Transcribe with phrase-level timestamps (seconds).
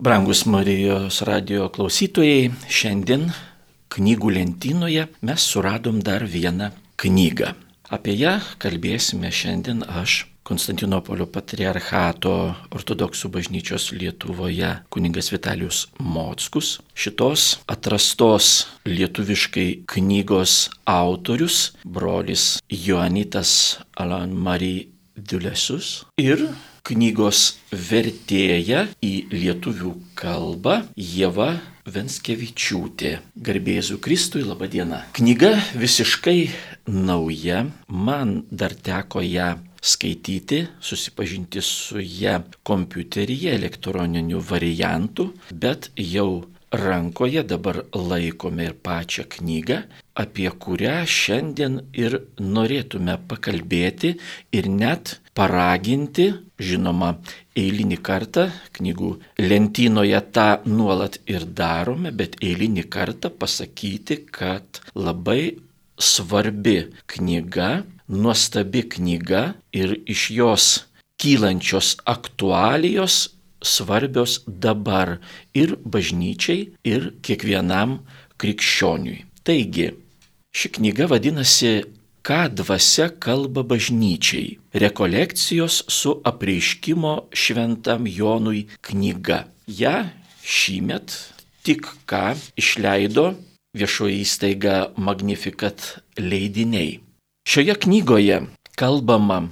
[0.00, 3.26] Brangus Marijos radio klausytojai, šiandien
[3.92, 6.70] knygų lentynoje mes suradom dar vieną
[7.02, 7.50] knygą.
[7.92, 12.32] Apie ją kalbėsime šiandien aš, Konstantinopolio patriarchato
[12.72, 16.78] ortodoksų bažnyčios Lietuvoje kuningas Vitalijus Mockus.
[16.96, 18.48] Šitos atrastos
[18.88, 23.52] lietuviškai knygos autorius, brolis Joanitas
[24.00, 26.48] Alan Marie Dulesus ir
[26.86, 31.52] knygos vertėja į lietuvių kalbą Jėva
[31.90, 33.16] Venskevičiūtė.
[33.40, 35.04] Garbėsiu Kristui, laba diena.
[35.16, 36.38] Knyga visiškai
[36.90, 47.42] nauja, man dar teko ją skaityti, susipažinti su ją kompiuteryje elektroniniu variantu, bet jau rankoje
[47.42, 49.80] dabar laikome ir pačią knygą,
[50.14, 54.14] apie kurią šiandien ir norėtume pakalbėti
[54.54, 57.14] ir net paraginti, žinoma,
[57.58, 58.46] eilinį kartą
[58.76, 65.56] knygų lentynoje tą nuolat ir darome, bet eilinį kartą pasakyti, kad labai
[66.00, 66.78] svarbi
[67.10, 70.66] knyga, nuostabi knyga ir iš jos
[71.20, 73.28] kylančios aktualijos
[73.60, 75.18] svarbios dabar
[75.54, 77.98] ir bažnyčiai, ir kiekvienam
[78.40, 79.24] krikščioniui.
[79.44, 79.90] Taigi,
[80.56, 81.82] ši knyga vadinasi
[82.20, 84.58] Ką dvasia kalba bažnyčiai?
[84.76, 89.48] Rekolekcijos su apreiškimo šventam Jonui knyga.
[89.64, 90.12] Ja
[90.44, 91.16] šįmet
[91.64, 93.24] tik ką išleido
[93.72, 97.00] viešoji įstaiga Magnificat leidiniai.
[97.48, 98.42] Šioje knygoje
[98.76, 99.46] kalbama,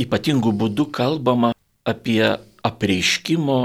[0.00, 1.52] ypatingų būdų kalbama
[1.84, 2.24] apie
[2.64, 3.60] apreiškimo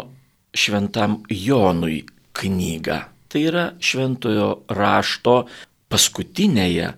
[0.51, 2.03] šventam Jonui
[2.35, 3.03] knygą.
[3.31, 5.45] Tai yra šventojo rašto
[5.87, 6.97] paskutinėje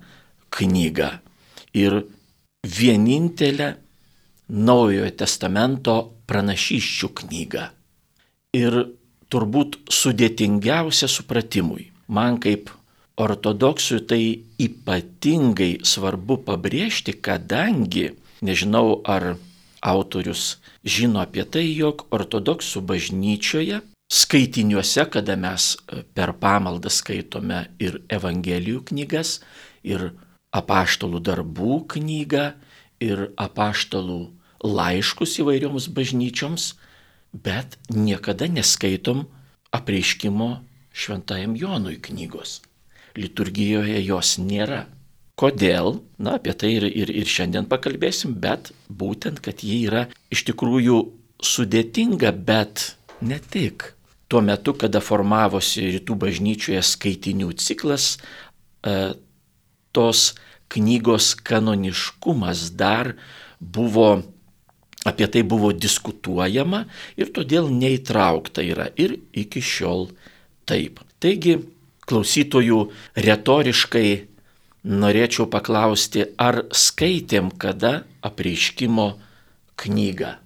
[0.50, 1.20] knyga
[1.74, 2.02] ir
[2.64, 3.76] vienintelę
[4.52, 5.94] Naujojo testamento
[6.28, 7.62] pranašyščių knygą.
[8.60, 8.76] Ir
[9.32, 11.86] turbūt sudėtingiausia supratimui.
[12.12, 12.68] Man kaip
[13.22, 14.24] ortodoksui tai
[14.60, 18.10] ypatingai svarbu pabrėžti, kadangi
[18.44, 19.38] nežinau ar
[19.82, 23.80] autorius žino apie tai, jog ortodoksų bažnyčioje
[24.12, 25.78] skaitiniuose, kada mes
[26.14, 29.40] per pamaldą skaitome ir Evangelijų knygas,
[29.88, 30.12] ir
[30.56, 32.46] apaštalų darbų knygą
[33.02, 34.22] ir apaštalų
[34.62, 36.74] laiškus įvairioms bažnyčioms,
[37.32, 39.26] bet niekada neskaitom
[39.74, 40.52] apreiškimo
[40.92, 42.60] šventajam Jonui knygos.
[43.16, 44.86] Liturgijoje jos nėra.
[45.40, 46.02] Kodėl?
[46.22, 51.00] Na, apie tai ir, ir, ir šiandien pakalbėsim, bet būtent, kad ji yra iš tikrųjų
[51.42, 52.92] sudėtinga, bet
[53.26, 53.94] ne tik.
[54.32, 58.14] Tuo metu, kada formavosi rytų bažnyčioje skaitinių ciklas,
[58.86, 59.14] e,
[59.96, 60.34] tos
[60.72, 63.14] knygos kanoniškumas dar
[63.60, 64.24] buvo,
[65.06, 66.86] apie tai buvo diskutuojama
[67.20, 70.10] ir todėl neįtraukta yra ir iki šiol
[70.70, 71.02] taip.
[71.22, 71.60] Taigi,
[72.10, 72.80] klausytojų
[73.28, 74.08] retoriškai
[74.92, 79.12] norėčiau paklausti, ar skaitėm kada apreiškimo
[79.82, 80.41] knygą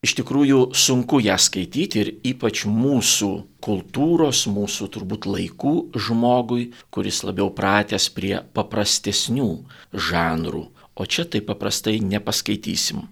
[0.00, 3.30] iš tikrųjų sunku ją skaityti ir ypač mūsų
[3.64, 5.74] kultūros, mūsų turbūt laikų
[6.06, 9.50] žmogui, kuris labiau pratęs prie paprastesnių
[9.92, 10.64] žanrų,
[10.96, 13.04] o čia taip paprastai nepaskaitysim.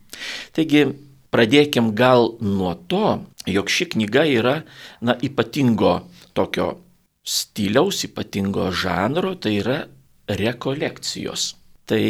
[0.56, 0.86] Taigi,
[1.28, 4.56] pradėkim gal nuo to, jog ši knyga yra,
[5.04, 6.78] na, ypatingo tokio
[7.28, 9.82] stiliaus, ypatingo žanro, tai yra
[10.28, 11.52] rekolekcijos.
[11.88, 12.04] Tai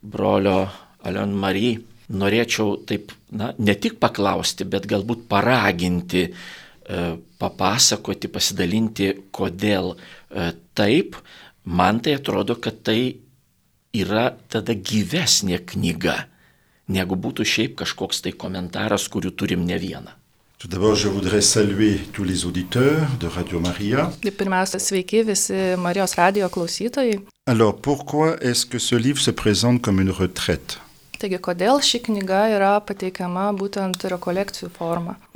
[0.00, 0.64] brolio
[1.04, 1.76] Alen Marie
[2.12, 7.02] norėčiau taip, na, ne tik paklausti, bet galbūt paraginti, e,
[7.40, 11.20] papasakoti, pasidalinti, kodėl e, taip.
[11.66, 13.00] Man tai atrodo, kad tai
[13.96, 16.20] yra tada gyvesnė knyga,
[16.92, 20.14] negu būtų šiaip kažkoks tai komentaras, kurių turim ne vieną.
[20.58, 24.10] Tout d'abord, je voudrais saluer tous les auditeurs de Radio Maria.
[24.38, 27.20] Pirmiausia, sveiki visi Marijos radio klausytojai.
[27.46, 30.80] Alors, pourquoi est-ce que ce livre se présente comme une retraite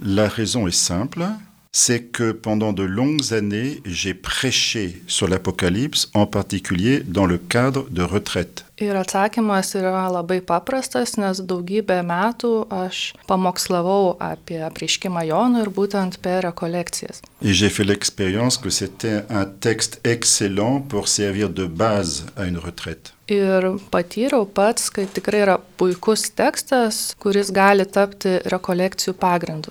[0.02, 1.24] La raison est simple,
[1.72, 7.88] c'est que pendant de longues années, j'ai prêché sur l'Apocalypse, en particulier dans le cadre
[7.90, 8.64] de retraite.
[8.80, 16.16] Ir atsakymas yra labai paprastas, nes daugybę metų aš pamokslavau apie apreiškimą Jonų ir būtent
[16.24, 17.20] per rekolekcijas.
[17.42, 23.12] J'ai fait l'expérience que c'était un texte excellent pour servir de base à une retraite.
[23.30, 23.62] Ir
[23.94, 29.70] patyriau pats, kad tikrai yra puikus tekstas, kuris gali tapti rekolekcijų pagrindu.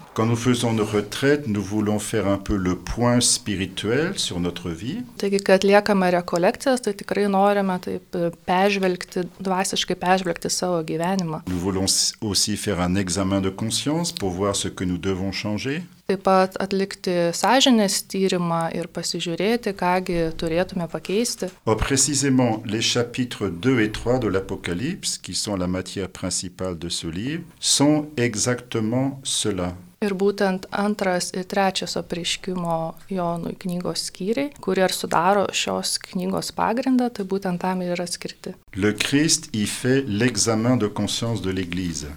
[5.20, 8.16] Taigi, kai atliekame rekolekcijas, tai tikrai norime taip
[8.48, 11.42] peržvelgti peržvelgti, dvasiškai peržvelgti savo gyvenimą.
[11.48, 15.84] Nous voulons aussi faire un examen de conscience pour voir ce que nous devons changer.
[16.08, 21.52] Taip pat atlikti sąžinės tyrimą ir pasižiūrėti, kągi turėtume pakeisti.
[21.66, 26.90] Or, précisément, les chapitres 2 et 3 de l'Apocalypse, qui sont la matière principale de
[26.90, 29.76] ce livre, sont exactement cela.
[30.00, 32.76] Ir būtent antras ir trečias apreiškimo
[33.12, 38.56] Jonui knygos skyriai, kurie ir sudaro šios knygos pagrindą, tai būtent tam ir yra skirti.
[38.80, 42.08] Le Christ y fait l'examen de conscience de l'Église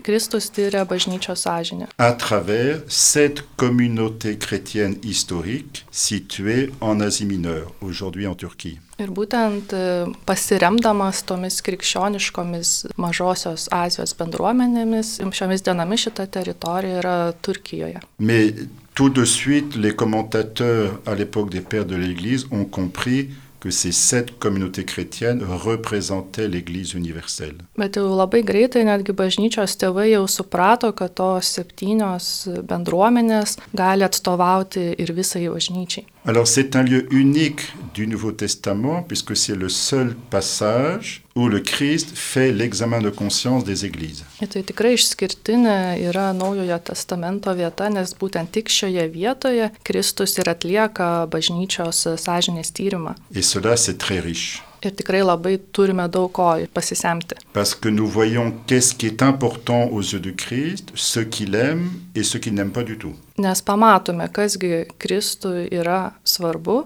[0.00, 1.86] Kristus tyria bažnyčios sąžinę.
[1.98, 8.78] à travers cette communauté chrétienne historique située en Asie mineure, aujourd'hui en Turquie.
[9.02, 9.82] Ir būtent e,
[10.28, 18.02] pasiremdamas tomis krikščioniškomis mažosios Azijos bendruomenėmis, šiomis dienomis šita teritorija yra Turkijoje.
[18.18, 18.54] Mais
[18.94, 23.30] tout de suite, les commentateurs à l'époque des pères de l'Église ont compris
[23.62, 27.54] que ces sept communautés chrétiennes représentaient l'Église universelle.
[27.78, 34.88] Bet jau labai greitai netgi bažnyčios tėvai jau suprato, kad tos septynios bendruomenės gali atstovauti
[34.98, 36.08] ir visai bažnyčiai.
[36.24, 41.58] Alors c'est un lieu unique du Nouveau Testament puisque c'est le seul passage où le
[41.58, 44.22] Christ fait l'examen de conscience des églises.
[44.38, 50.52] Ir tai tikrai išskirtinė yra Naujojo testamento vieta, nes būtent tik šioje vietoje Kristus ir
[50.52, 53.16] atlieka bažnyčios sąžinės tyrimą.
[53.34, 54.62] Et cela, c'est très riche.
[54.82, 57.36] Ir tikrai labai turime daug ko pasisemti.
[57.52, 61.90] Parce que nous voyons qu'est-ce qui est important aux yeux du Christ, ce qu'il aime
[62.14, 63.14] et ce qu'il n'aime pas du tout.
[63.38, 66.82] Nes pamatome, kasgi Kristui yra svarbu,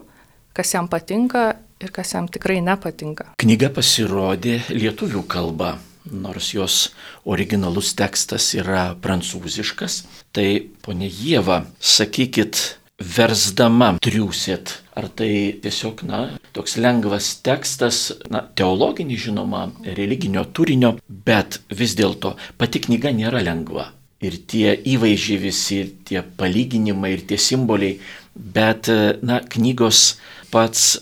[0.53, 3.33] kas jam patinka ir kas jam tikrai nepatinka.
[3.41, 5.79] Knyga pasirodė lietuvių kalba,
[6.13, 6.79] nors jos
[7.25, 10.03] originalus tekstas yra prancūziškas.
[10.37, 10.49] Tai,
[10.85, 15.31] ponė Jėva, sakykit, versdama triūsėt, ar tai
[15.63, 16.21] tiesiog, na,
[16.57, 18.01] toks lengvas tekstas,
[18.33, 19.67] na, teologinis žinoma,
[19.99, 23.91] religinio turinio, bet vis dėlto pati knyga nėra lengva.
[24.25, 27.99] Ir tie įvaizdžiai visi, tie palyginimai ir tie simboliai,
[28.35, 28.89] bet,
[29.21, 30.17] na, knygos
[30.53, 30.95] pats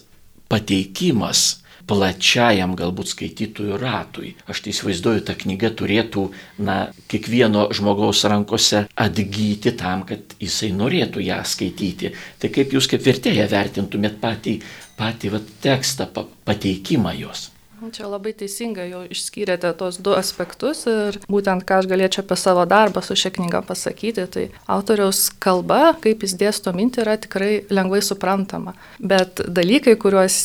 [0.50, 4.34] pateikimas plačiajam galbūt skaitytojų ratui.
[4.50, 6.26] Aš tai įsivaizduoju, ta knyga turėtų,
[6.64, 6.78] na,
[7.10, 12.14] kiekvieno žmogaus rankose atgyti tam, kad jisai norėtų ją skaityti.
[12.40, 14.58] Tai kaip jūs kaip vertėja vertintumėt patį,
[14.98, 17.50] patį vat, tekstą, pa, pateikimą jos?
[17.92, 22.64] Čia labai teisingai jau išskyrėte tos du aspektus ir būtent ką aš galėčiau apie savo
[22.68, 28.00] darbą su šia knyga pasakyti, tai autoriaus kalba, kaip jis dėsto mintį, yra tikrai lengvai
[28.04, 28.74] suprantama.
[28.98, 30.36] Bet dalykai, kuriuos,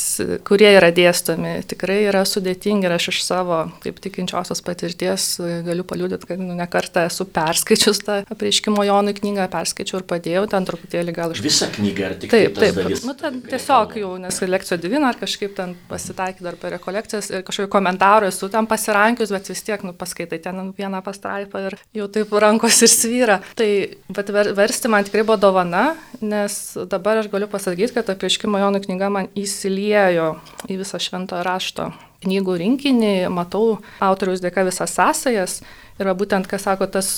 [0.47, 5.29] kurie yra dėstomi, tikrai yra sudėtingi ir aš iš savo, kaip tikinčiosios patirties,
[5.67, 10.67] galiu paliūdėti, kad nu, nekartą esu perskaičius tą apreiškimo Jonui knygą, perskaičiau ir padėjau ten
[10.67, 11.43] truputėlį gal iš...
[11.45, 12.81] Visą knygą ar tik Taip, tai taip.
[12.81, 13.05] dalis?
[13.07, 17.45] Nu, ten tiesiog jau, nes lekcijo divina ar kažkaip ten pasitaikė dar per rekolekcijas ir
[17.47, 22.09] kažkokių komentarų esu ten pasirankius, bet vis tiek, nu, paskaitai ten vieną pastraipą ir jau
[22.11, 23.39] taip rankos ir svyra.
[23.59, 23.69] Tai
[24.15, 25.85] bet ver, versti man tikrai buvo dovana,
[26.21, 26.59] nes
[26.89, 30.35] dabar aš galiu pasakyti, kad aprieškimo Jonų knyga man įsiliejo
[30.69, 31.91] į visą švento rašto
[32.23, 35.59] knygų rinkinį, matau autoriaus dėka visas sąsajas.
[35.99, 37.09] Ir būtent, kas sako, tas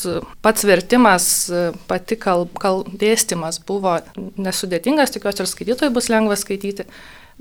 [0.41, 1.25] pats vertimas,
[1.89, 3.99] pati kalb, kalb, dėstymas buvo
[4.41, 6.87] nesudėtingas, tikiuosi ir skaitytojai bus lengva skaityti.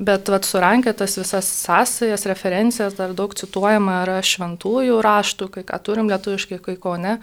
[0.01, 6.09] Bet vat surankėtas visas sąsajas, referencijas, dar daug cituojama yra šventųjų raštų, kai ką turim
[6.09, 7.19] lietuviškai, kai ko ne.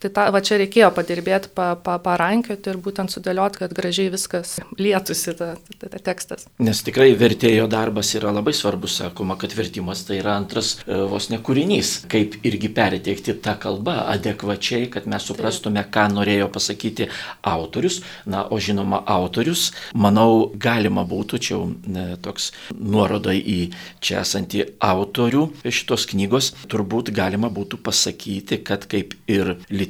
[0.00, 4.54] Tai ta, va čia reikėjo padirbėti, pa, pa, parankioti ir būtent sudėlioti, kad gražiai viskas
[4.80, 6.46] lietųsi ta, ta, ta tekstas.
[6.64, 11.28] Nes tikrai vertėjo darbas yra labai svarbus, sakoma, kad vertimas tai yra antras e, vos
[11.28, 17.10] ne kūrinys, kaip irgi perteikti tą kalbą adekvačiai, kad mes suprastume, ką norėjo pasakyti
[17.52, 18.00] autorius.
[18.24, 21.60] Na, o žinoma, autorius, manau, galima būtų, čia jau
[21.92, 23.58] ne, toks nuoroda į
[24.00, 29.89] čia esantį autorių šitos knygos, turbūt galima būtų pasakyti, kad kaip ir literatūros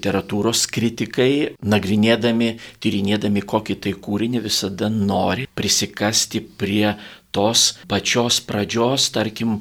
[0.70, 2.50] kritikai, nagrinėdami,
[2.82, 6.94] tyrinėdami kokį tai kūrinį, visada nori prisikasti prie
[7.34, 9.60] tos pačios pradžios, tarkim,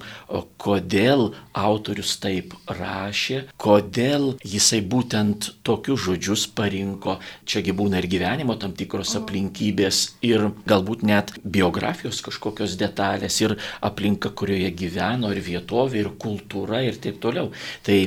[0.61, 7.17] kodėl autorius taip rašė, kodėl jisai būtent tokius žodžius parinko.
[7.49, 14.33] Čiagi būna ir gyvenimo tam tikros aplinkybės ir galbūt net biografijos kažkokios detalės ir aplinka,
[14.33, 17.53] kurioje gyveno, ir vietovė, ir kultūra ir taip toliau.
[17.85, 17.99] Tai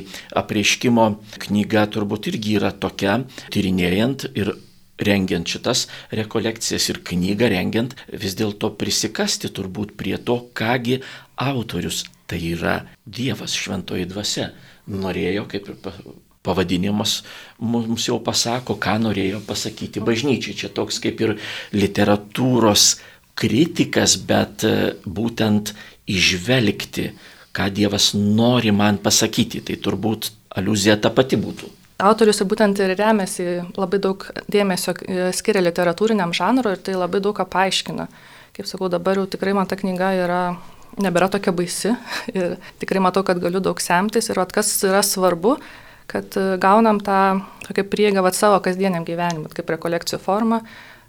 [0.43, 1.09] apreiškimo
[1.47, 3.21] knyga turbūt irgi yra tokia,
[3.53, 4.55] tyrinėjant ir
[5.01, 10.99] rengiant šitas rekolekcijas ir knygą rengiant, vis dėlto prisikasti turbūt prie to, kągi
[11.41, 14.51] autorius, tai yra Dievas šventoji dvasia,
[14.87, 15.79] norėjo, kaip ir
[16.43, 17.21] pavadinimas
[17.59, 20.57] mums jau pasako, ką norėjo pasakyti bažnyčiai.
[20.59, 21.35] Čia toks kaip ir
[21.75, 22.97] literatūros
[23.39, 24.65] kritikas, bet
[25.05, 25.73] būtent
[26.11, 27.11] išvelgti,
[27.55, 29.63] ką Dievas nori man pasakyti.
[29.63, 31.71] Tai turbūt aluzija ta pati būtų.
[32.01, 37.35] Autorius būtent ir remiasi labai daug dėmesio e, skiria literatūriniam žanrui ir tai labai daug
[37.37, 38.07] ką paaiškina.
[38.53, 40.41] Kaip sakau, dabar jau tikrai man ta knyga yra
[41.01, 41.93] nebėra tokia baisi
[42.37, 45.57] ir tikrai matau, kad galiu daug semtis ir at, kas yra svarbu,
[46.09, 50.63] kad e, gaunam tą tokią prieigą vat, savo kasdieniam gyvenimui, kaip rekolekcijų forma,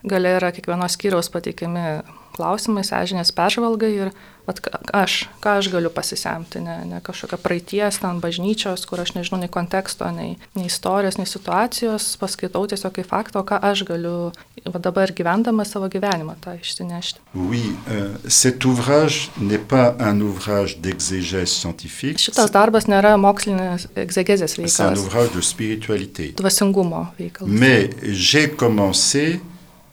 [0.05, 1.87] galia yra kiekvienos skyriaus pateikiami
[2.35, 4.15] klausimai, sąžinės peržvalgai ir
[4.47, 4.61] vat,
[4.93, 9.51] aš, ką aš galiu pasisemti, ne, ne kažkokia praeities, ten bažnyčios, kur aš nežinau nei
[9.53, 14.17] konteksto, nei, nei istorijos, nei situacijos, paskaitau tiesiog kaip faktą, o ką aš galiu
[14.65, 17.25] va, dabar gyvendama savo gyvenimą tą išsinešti.
[17.35, 22.21] Oui, euh, cet ouvrage n'est pas un ouvrage d'exégèse scientifique.
[22.21, 24.77] Šitas darbas nėra mokslinės egzegezės veikalas.
[24.77, 26.33] C'est un ouvrage de spiritualité.
[26.37, 27.49] Dvasingumo veikalas.
[27.49, 29.41] Mais j'ai commencé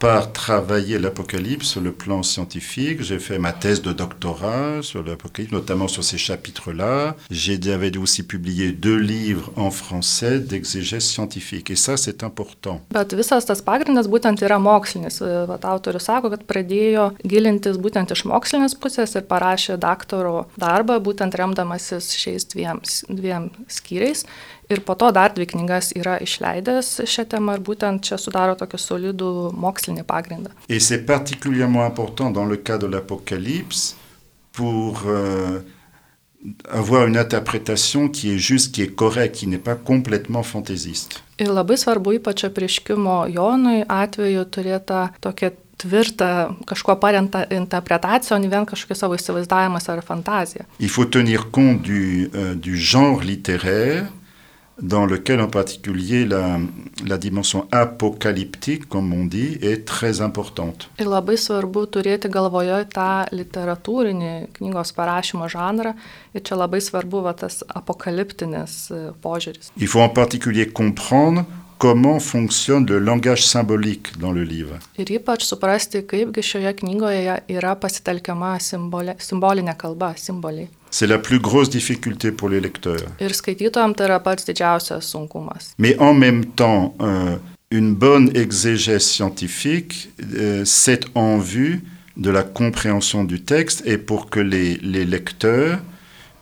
[0.01, 3.03] par travailler l'Apocalypse sur le plan scientifique.
[3.03, 7.15] J'ai fait ma thèse de doctorat sur l'Apocalypse, notamment sur ces chapitres-là.
[7.29, 11.69] J'avais aussi publié deux livres en français d'exégèse scientifique.
[11.69, 12.81] Et ça, c'est important.
[12.89, 15.21] Bet visas tas pagrindas būtent yra mokslinis.
[15.21, 21.37] Vat autorius sako, kad pradėjo gilintis būtent iš mokslinės pusės ir parašė daktaro darbą, būtent
[21.37, 24.25] remdamasis šiais dviem, dviem skyriais.
[24.71, 28.79] Ir po to dar dvi knygas yra išleidęs šią temą ir būtent čia sudaro tokį
[28.79, 30.53] solidų mokslinį pagrindą.
[30.69, 33.95] Et c'est particulièrement important dans le cas de l'Apocalypse
[34.53, 35.59] pour euh,
[36.69, 41.21] avoir une interprétation qui est juste, qui est correcte, qui n'est pas complètement fantaisiste.
[41.41, 45.51] Ir labai svarbu ypač apriškimo Jonui atveju turėti tokią
[45.81, 46.31] tvirtą,
[46.69, 50.67] kažkuo paremtą interpretaciją, o ne vien kažkokia savo įsivaizdavimas ar fantazija.
[50.79, 54.05] Il faut tenir compte du, euh, du genre littéraire
[54.81, 56.59] dans lequel en particulier la,
[57.05, 60.89] la dimension apocalyptique, comme on dit, est très importante.
[60.99, 65.93] Ir labai svarbu turėti galvoje tą literatūrinį knygos parašymo žanrą
[66.33, 69.71] ir čia labai svarbu va, tas apokaliptinis e, požiūris.
[69.77, 71.45] Il faut en particulier comprendre
[71.77, 74.77] comment fonctionne le langage symbolique dans le livre.
[74.97, 80.69] Ir ypač suprasti, kaipgi šioje knygoje yra pasitelkiama simbolė, simbolinė kalba, simboliai.
[80.91, 82.99] C'est la plus grosse difficulté pour les lecteurs.
[85.79, 87.37] Mais en même temps, euh,
[87.71, 91.81] une bonne exégèse scientifique, euh, c'est en vue
[92.17, 95.79] de la compréhension du texte et pour que les, les lecteurs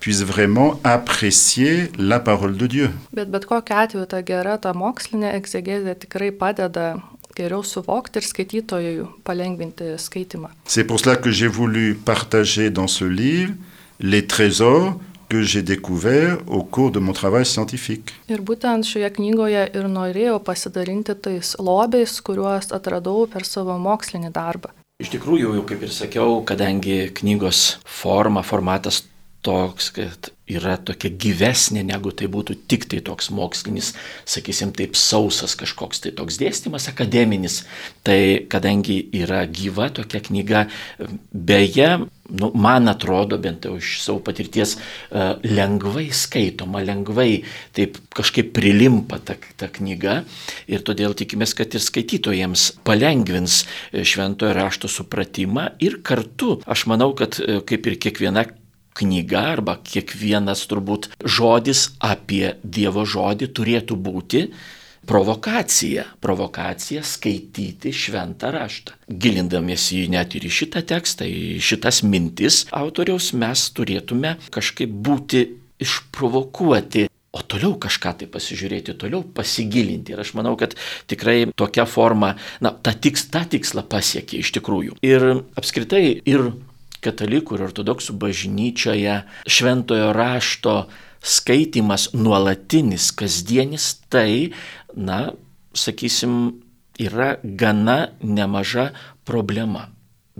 [0.00, 2.90] puissent vraiment apprécier la parole de Dieu.
[3.12, 6.94] Bet bet kokiu atveju ta gera, ta mokslinė egzegezė tikrai padeda
[7.36, 10.48] geriau suvokti ir skaitytojui palengvinti skaitimą.
[10.64, 13.54] C'est pour cela que j'ai voulu partager dans ce livre
[14.00, 18.10] les trésors que j'ai découverts au cours de mon travail scientifique.
[18.26, 24.74] Ir būtent šioje knygoje ir norėjau pasidalinti tais lobiais, kuriuos atradau per savo mokslinį darbą.
[25.00, 29.04] Iš tikrųjų, jau kaip ir sakiau, kadangi knygos forma, formatas
[29.46, 33.92] toks, kad yra tokia gyvesnė, negu tai būtų tik tai toks mokslinis,
[34.28, 37.62] sakysim, taip sausas kažkoks tai toks dėstymas akademinis.
[38.06, 38.18] Tai
[38.50, 40.64] kadangi yra gyva tokia knyga,
[41.30, 41.90] beje,
[42.34, 47.42] nu, man atrodo, bent jau iš savo patirties, e, lengvai skaitoma, lengvai
[47.76, 50.22] taip kažkaip prilimpa ta, ta knyga
[50.70, 57.12] ir todėl tikimės, kad ir skaitytojams palengvins e, šventojo rašto supratimą ir kartu, aš manau,
[57.18, 58.48] kad e, kaip ir kiekviena
[58.98, 64.44] knyga arba kiekvienas turbūt žodis apie Dievo žodį turėtų būti
[65.06, 66.04] provokacija.
[66.20, 68.96] Provokacija skaityti šventą raštą.
[69.10, 75.46] Gilindamiesi net ir į šitą tekstą, į šitas mintis autoriaus mes turėtume kažkaip būti
[75.80, 77.08] išprovokuoti.
[77.30, 80.16] O toliau kažką tai pasižiūrėti, toliau pasigilinti.
[80.16, 80.74] Ir aš manau, kad
[81.06, 84.98] tikrai tokia forma, na, tą, tiks, tą tikslą pasiekė iš tikrųjų.
[85.06, 86.48] Ir apskritai ir
[87.04, 90.74] katalikų ir ortodoksų bažnyčioje šventojo rašto
[91.20, 94.52] skaitimas nuolatinis, kasdienis, tai,
[94.96, 95.32] na,
[95.76, 96.62] sakysim,
[97.00, 98.90] yra gana nemaža
[99.28, 99.88] problema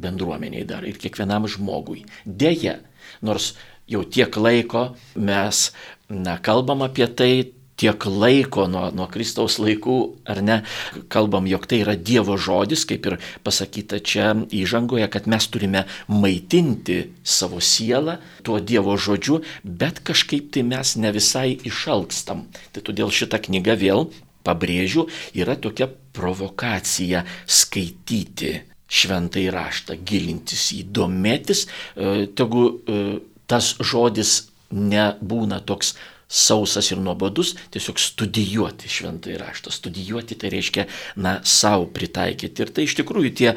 [0.01, 2.05] bendruomeniai dar ir kiekvienam žmogui.
[2.25, 2.79] Deja,
[3.21, 3.53] nors
[3.91, 5.71] jau tiek laiko mes,
[6.09, 7.33] na, kalbam apie tai,
[7.81, 9.97] tiek laiko nuo, nuo Kristaus laikų,
[10.29, 10.59] ar ne,
[11.13, 17.01] kalbam, jog tai yra Dievo žodis, kaip ir pasakyta čia įžangoje, kad mes turime maitinti
[17.25, 22.45] savo sielą tuo Dievo žodžiu, bet kažkaip tai mes ne visai išalkstam.
[22.75, 24.11] Tai todėl šita knyga vėl,
[24.45, 25.07] pabrėžiu,
[25.37, 28.59] yra tokia provokacija skaityti
[28.91, 33.03] šventai raštą, gilintis į domėtis, e, tegu e,
[33.51, 35.95] tas žodis nebūna toks
[36.31, 39.73] sausas ir nuobodus, tiesiog studijuoti šventąjį raštą.
[39.75, 40.87] Studijuoti tai reiškia,
[41.21, 42.65] na, savo pritaikyti.
[42.65, 43.57] Ir tai iš tikrųjų tie e,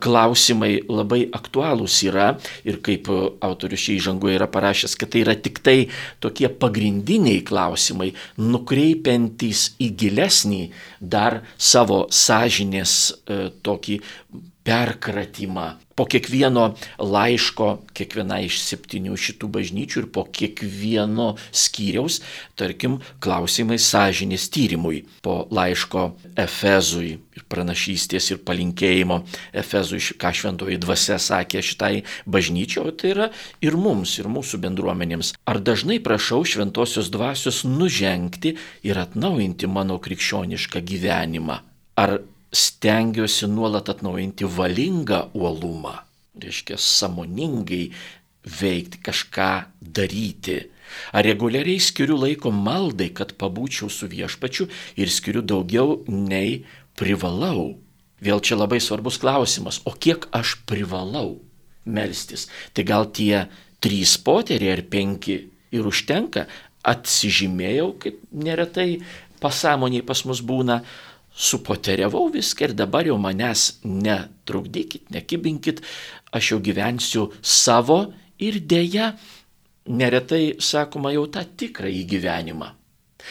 [0.00, 2.30] klausimai labai aktualūs yra
[2.64, 5.76] ir kaip e, autorius šį įžangoje yra parašęs, kad tai yra tik tai
[6.24, 10.64] tokie pagrindiniai klausimai, nukreipiantys į gilesnį
[11.00, 14.00] dar savo sąžinės e, tokį
[14.64, 15.76] perkratymą.
[15.94, 22.16] Po kiekvieno laiško, kiekviena iš septynių šitų bažnyčių ir po kiekvieno skyriaus,
[22.58, 25.04] tarkim, klausimai sąžinės tyrimui.
[25.22, 26.08] Po laiško
[26.40, 29.20] Efezui ir pranašystės ir palinkėjimo
[29.54, 33.30] Efezui, ką šventoji dvasia sakė šitai bažnyčiai, tai yra
[33.62, 35.36] ir mums, ir mūsų bendruomenėms.
[35.46, 41.62] Ar dažnai prašau šventosios dvasios nužengti ir atnaujinti mano krikščionišką gyvenimą?
[41.94, 42.18] Ar
[42.54, 45.98] stengiuosi nuolat atnaujinti valingą uolumą,
[46.38, 47.88] reiškia samoningai
[48.60, 50.60] veikti, kažką daryti.
[51.12, 54.68] Ar reguliariai skiriu laiko maldai, kad pabūčiau su viešpačiu
[55.00, 56.62] ir skiriu daugiau nei
[56.98, 57.74] privalau.
[58.24, 61.40] Vėl čia labai svarbus klausimas, o kiek aš privalau
[61.84, 62.46] melstis?
[62.72, 63.46] Tai gal tie
[63.82, 65.40] trys poteriai ar penki
[65.74, 66.46] ir užtenka?
[66.84, 69.00] Atsižymėjau, kaip neretai
[69.40, 70.82] pasąmoniai pas mus būna,
[71.34, 75.82] supoteriavau viską ir dabar jau manęs netrukdykit, nekibinkit,
[76.32, 78.00] aš jau gyvensiu savo
[78.38, 79.12] ir dėja,
[79.90, 82.70] neretai sakoma jau tą tikrąjį gyvenimą.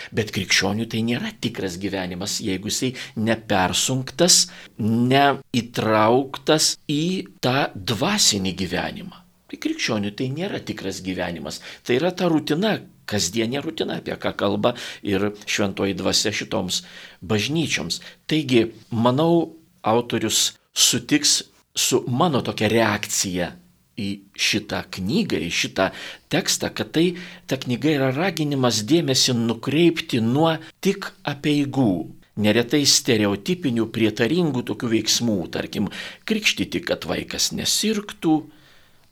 [0.09, 2.93] Bet krikščionių tai nėra tikras gyvenimas, jeigu jisai
[3.27, 4.47] nepersunktas,
[4.81, 7.03] neįtrauktas į
[7.43, 9.19] tą dvasinį gyvenimą.
[9.53, 11.61] Tai krikščionių tai nėra tikras gyvenimas.
[11.85, 12.79] Tai yra ta rutina,
[13.13, 14.73] kasdienė rutina, apie ką kalba
[15.05, 16.83] ir šventoji dvasia šitoms
[17.21, 18.01] bažnyčioms.
[18.27, 21.43] Taigi, manau, autorius sutiks
[21.75, 23.51] su mano tokia reakcija
[23.99, 25.89] į šitą knygą, į šitą
[26.33, 27.05] tekstą, kad tai
[27.49, 31.93] ta knyga yra raginimas dėmesį nukreipti nuo tik apieigų,
[32.41, 35.91] neretai stereotipinių, prietaringų tokių veiksmų, tarkim,
[36.25, 38.39] krikštyti, kad vaikas nesirgtų,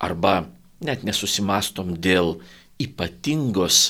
[0.02, 0.48] arba
[0.82, 2.40] net nesusimastom dėl
[2.82, 3.82] ypatingos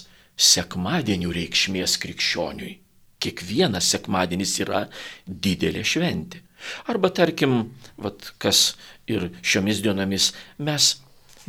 [0.41, 2.77] sekmadienių reikšmės krikščioniui.
[3.21, 4.87] Kiekvienas sekmadienis yra
[5.27, 6.41] didelė šventė.
[6.89, 7.71] Arba tarkim,
[8.01, 8.73] vat, kas
[9.09, 10.95] ir šiomis dienomis mes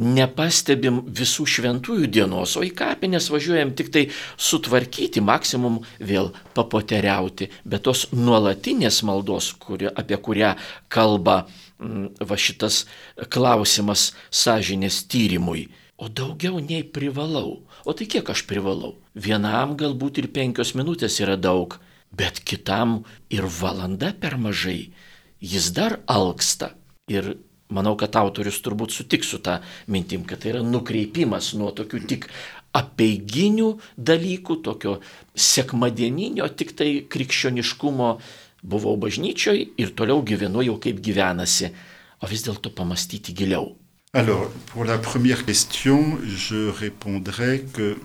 [0.00, 4.04] nepastebim visų šventųjų dienos, o į kapines važiuojam tik tai
[4.40, 10.54] sutvarkyti, maksimum vėl papoteriauti, bet tos nuolatinės maldos, kuri, apie kurią
[10.92, 11.42] kalba
[11.76, 12.86] m, va šitas
[13.32, 15.68] klausimas sąžinės tyrimui,
[16.02, 17.62] o daugiau nei privalau.
[17.86, 18.96] O tai kiek aš privalau?
[19.14, 21.76] Vienam galbūt ir penkios minutės yra daug,
[22.10, 24.90] bet kitam ir valanda per mažai.
[25.38, 26.72] Jis dar alksta.
[27.06, 27.36] Ir
[27.70, 32.26] manau, kad autorius turbūt sutiks su tą mintim, kad tai yra nukreipimas nuo tokių tik
[32.74, 34.96] apieiginių dalykų, tokio
[35.38, 38.10] sekmadieninio, tik tai krikščioniškumo
[38.62, 41.70] buvau bažnyčioj ir toliau gyvenu jau kaip gyvenasi,
[42.22, 43.70] o vis dėlto pamastyti giliau.
[44.14, 47.96] Alors, pour la première question, je répondrai que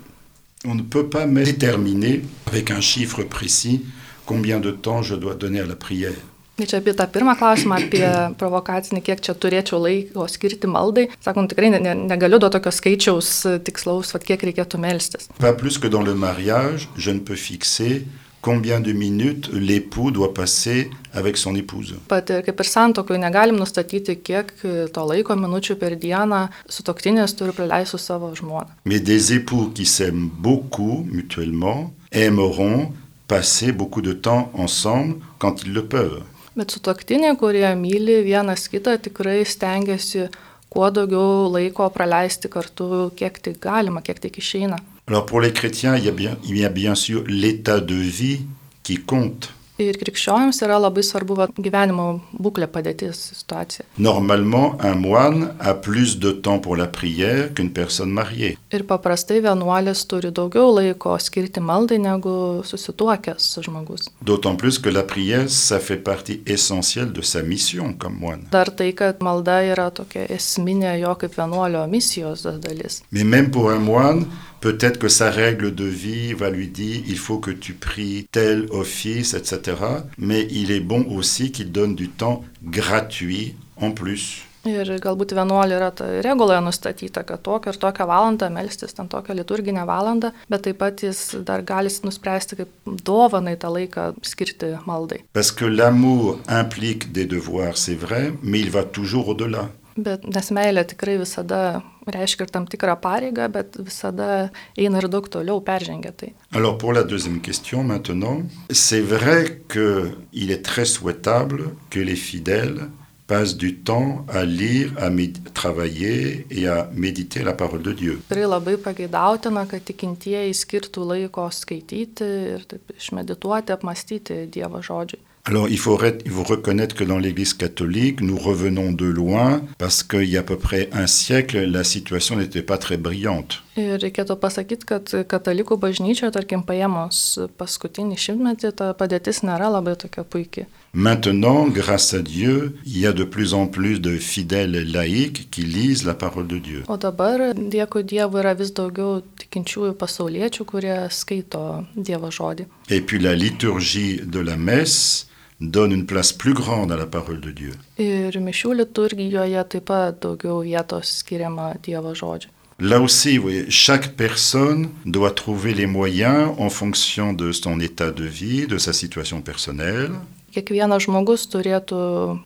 [0.64, 3.86] on ne peut pas déterminer avec un chiffre précis
[4.26, 6.16] combien de temps je dois donner à la prière.
[6.58, 8.08] Tai čia apie tą pirmą klausimą, apie
[8.42, 11.04] provokacinį, kiek čia turėčiau laiko skirti maldai.
[11.22, 13.30] Sakom, tikrai ne, ne, negaliu duoti tokio skaičiaus
[13.68, 15.30] tikslaus, vat, kiek reikėtų melstis.
[15.38, 18.08] Pas plus que dans le mariage, je ne peux fixer
[18.48, 21.96] combien de minutes l'époux doit passer avec son épouse.
[22.08, 24.54] Pat kaip ir santokui negalim nustatyti, kiek
[24.96, 28.72] to laiko minučių per dieną sutoktinės turi praleisti su savo žmona.
[28.86, 32.94] Mais des époux qui s'aiment beaucoup mutuellement aimeront
[33.28, 36.24] passer beaucoup de temps ensemble quand ils le peuvent.
[36.56, 40.30] Bet sutoktiniai, kurie myli vienas kitą, tikrai stengiasi
[40.72, 44.80] kuo daugiau laiko praleisti kartu, kiek tik galima, kiek tik išeina.
[45.10, 47.96] Alors pour les chrétiens, il y a bien, il y a bien sûr l'état de
[47.96, 48.42] vie
[48.84, 49.54] qui compte.
[49.78, 53.86] Ir krikščionims yra labai svarbu va, gyvenimo būklė padėtis situacija.
[54.02, 58.58] Normalement, un moine a plus de temps pour la prière qu'une personne mariée.
[58.74, 64.10] Ir paprastai vienuolis turi daugiau laiko skirti maldai negu susituokęs žmogus.
[64.24, 68.50] D'autant plus que la prière, ça fait partie essentielle de sa mission comme moine.
[68.52, 73.04] Dar tai, kad malda yra tokia esminė jo kaip vienuolio misijos dalis.
[73.12, 74.26] Mais même pour un moine,
[74.68, 78.66] peut-être que sa règle de vie va lui dire il faut que tu pries tel
[78.70, 79.78] office, etc.
[80.18, 84.44] Mais il est bon aussi qu'il donne du temps gratuit en plus.
[84.68, 89.38] Ir galbūt vienuolė yra ta reguloje nustatyta, kad tokią ir tokią valandą melstis, ten tokią
[89.40, 95.22] liturginę valandą, bet taip pat jis dar gali nuspręsti, kaip dovanai tą laiką skirti maldai.
[95.32, 99.70] Parce que l'amour implique des devoirs, c'est vrai, mais il va toujours au-delà.
[99.98, 105.28] Bet nes meilė tikrai visada reiškia ir tam tikrą pareigą, bet visada eina ir daug
[105.30, 106.34] toliau, peržengia tai.
[106.54, 112.90] Alors pour la deuxième question maintenant, c'est vrai qu'il est très souhaitable que les fidèles
[113.28, 115.10] passent du temps à lire, à
[115.54, 118.22] travailler et à méditer la parole de Dieu.
[118.30, 125.20] Tikrai labai pageidautina, kad tikintieji skirtų laiko skaityti ir taip išmedituoti, apmastyti Dievo žodžiui.
[125.48, 130.04] Alors il faut, il faut, reconnaître que dans l'Église catholique, nous revenons de loin parce
[130.04, 133.64] qu'il y a à peu près un siècle, la situation n'était pas très brillante.
[133.78, 140.24] Ir reikėtų pasakyti, kad katalikų bažnyčioje, tarkim, paėmus paskutinį šimtmetį, ta padėtis nėra labai tokia
[140.26, 140.66] puikiai.
[140.94, 145.62] Maintenant, grâce à Dieu, il y a de plus en plus de fidèles laïcs qui
[145.62, 146.84] lisent la parole de Dieu.
[146.88, 152.66] O dabar, dėkui Dievui, yra vis daugiau tikinčiųjų pasauliečių, kurie skaito Dievo žodį.
[152.90, 155.28] Et puis la liturgie de la messe
[155.60, 157.74] donne une place plus grande à la parole de Dieu.
[157.98, 162.52] Ir mišių liturgijoje taip pat daugiau vietos skiriama Dievo žodžiui.
[162.80, 168.12] Là aussi, vous voyez, chaque personne doit trouver les moyens en fonction de son état
[168.12, 170.12] de vie, de sa situation personnelle.
[170.54, 171.98] Kiekvienas žmogus turėtų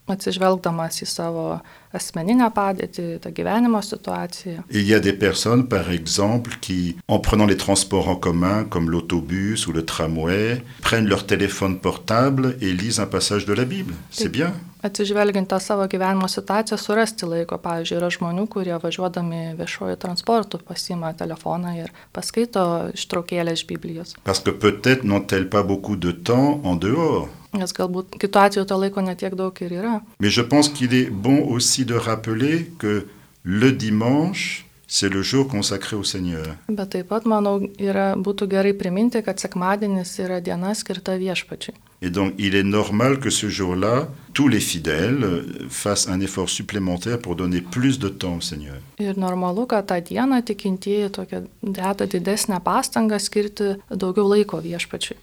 [0.08, 1.46] atsižvelgdamas į savo
[1.94, 4.64] asmeninę padėtį, tą gyvenimo situaciją.
[4.70, 8.90] Il y a des personnes, par exemple, qui, en prenant les transports en commun, comme
[8.90, 13.94] l'autobus ou le tramway, prennent leur téléphone portable et lisent un passage de la Bible.
[14.12, 14.54] C'est bien.
[14.82, 17.60] Atsižvelgiant tą savo gyvenimo situaciją, surasti laiko.
[17.62, 22.64] Pavyzdžiui, yra žmonių, kurie važiuodami viešojo transportu pasima telefoną ir paskaito
[22.98, 24.16] ištraukėlę iš Biblijos.
[24.24, 27.30] Parce que peut-être n'ont-elles pas beaucoup de temps en dehors.
[27.52, 29.98] Nes galbūt kitu atveju to laiko netiek daug ir yra.
[30.20, 33.06] Mais je pense qu'il est bon aussi de rappeler que
[33.44, 36.58] le dimanche, c'est le jour consacré au Seigneur.
[36.68, 41.78] Bet taip pat, manau, yra, būtų gerai priminti, kad sekmadienis yra diena skirta viešpačiui.
[42.04, 47.20] Et donc, il est normal que ce jour-là, tous les fidèles fassent un effort supplémentaire
[47.20, 48.82] pour donner plus de temps au Seigneur.
[49.00, 55.18] Ir normalu, kad tą dieną tikintieji tokia deda didesnę pastangą skirti daugiau laiko viešpačiui.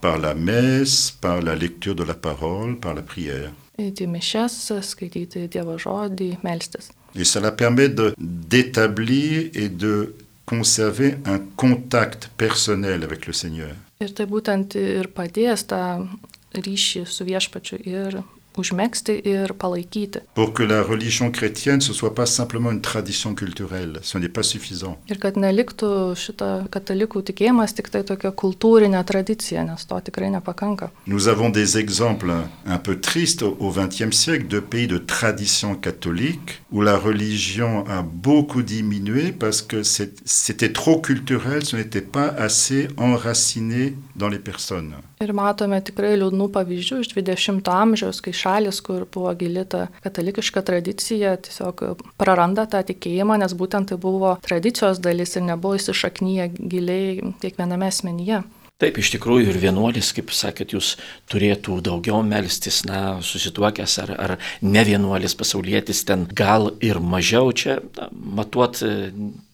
[0.00, 3.52] Par la messe, par la lecture de la parole, par la prière.
[3.78, 6.92] Eiti mišes, skaityti Dievo žodį, melstis.
[7.14, 10.14] Et cela permet d'établir et de
[10.46, 13.74] conserver un contact personnel avec le Seigneur.
[14.02, 16.06] Ir tai būtent ir padės tą
[16.54, 18.18] ryšį su viešpačiu ir
[18.58, 20.22] užmėgsti ir palaikyti.
[20.34, 24.42] Pour que la religion chrétienne ce soit pas simplement une tradition culturelle, ce n'est pas
[24.42, 24.98] suffisant.
[25.08, 30.90] Ir kad neliktų šita katalikų tikėjimas tik tai tokia kultūrinė tradicija, nes to tikrai nepakanka.
[31.06, 32.32] Nous avons des exemples
[32.66, 38.02] un peu tristes au XXe siècle de pays de tradition catholique où la religion a
[38.02, 44.94] beaucoup diminué parce que c'était trop culturel, ce n'était pas assez enraciné dans les personnes.
[45.22, 51.36] Ir matome tikrai liūdnų pavyzdžių iš 20-ojo amžiaus, kai šalis, kur buvo gilita katalikiška tradicija,
[51.46, 51.84] tiesiog
[52.20, 58.44] praranda tą tikėjimą, nes būtent tai buvo tradicijos dalis ir nebuvo įsišaknyje giliai kiekviename asmenyje.
[58.82, 60.96] Taip, iš tikrųjų ir vienuolis, kaip sakėt, jūs
[61.30, 64.32] turėtų daugiau melstis, na, susituokęs ar, ar
[64.66, 68.80] ne vienuolis pasaulietis ten gal ir mažiau čia na, matuot,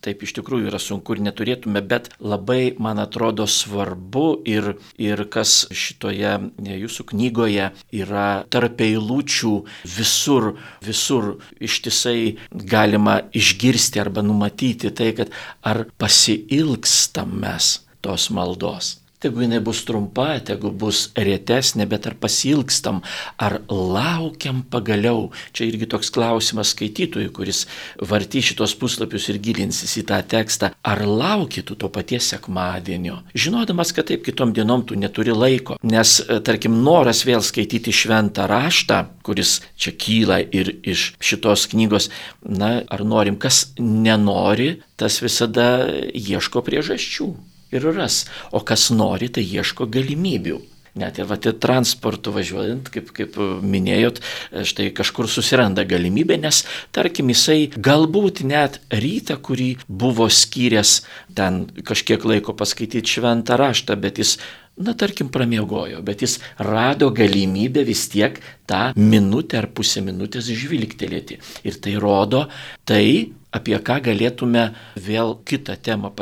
[0.00, 5.66] taip iš tikrųjų yra sunku ir neturėtume, bet labai, man atrodo, svarbu ir, ir kas
[5.68, 6.32] šitoje
[6.70, 7.66] jūsų knygoje
[8.00, 9.52] yra tarp eilučių
[9.98, 12.38] visur, visur ištisai
[12.72, 18.94] galima išgirsti arba numatyti tai, kad ar pasilgstam mes tos maldos.
[19.20, 23.02] Tegu jinai bus trumpa, tegu bus retesnė, bet ar pasilgstam,
[23.36, 25.26] ar laukiam pagaliau.
[25.52, 27.66] Čia irgi toks klausimas skaitytojui, kuris
[28.00, 30.70] varty šitos puslapius ir gilinsis į tą tekstą.
[30.80, 35.76] Ar laukitų to paties sekmadienio, žinodamas, kad taip kitom dienom tu neturi laiko.
[35.84, 36.16] Nes,
[36.48, 42.08] tarkim, noras vėl skaityti šventą raštą, kuris čia kyla ir iš šitos knygos,
[42.40, 45.70] na, ar norim, kas nenori, tas visada
[46.16, 47.32] ieško priežasčių
[47.74, 48.24] ir ras.
[48.52, 50.60] O kas nori, tai ieško galimybių.
[50.98, 54.18] Net ir vat, transportu važiuojant, kaip, kaip minėjot,
[54.66, 60.96] štai kažkur susiranda galimybę, nes tarkim jisai galbūt net rytą, kurį buvo skyręs
[61.38, 64.34] ten kažkiek laiko paskaityti šventą raštą, bet jis
[64.80, 71.38] na tarkim, pramiegojo, bet jis rado galimybę vis tiek tą minutę ar pusę minutės žvilgtelėti.
[71.68, 72.46] Ir tai rodo
[72.88, 76.12] tai, apie ką galėtume vėl kitą temą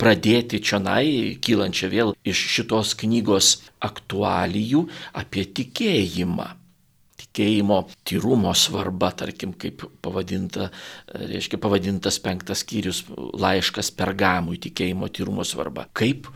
[0.00, 4.86] pradėti čionai, kylančią vėl iš šitos knygos aktualijų
[5.20, 6.52] apie tikėjimą
[7.34, 10.68] tikėjimo tyrumo svarba, tarkim, kaip pavadinta,
[11.14, 15.88] reiškia, pavadintas penktas skyrius laiškas pergamui tikėjimo tyrumo svarba.
[15.92, 16.28] Kaip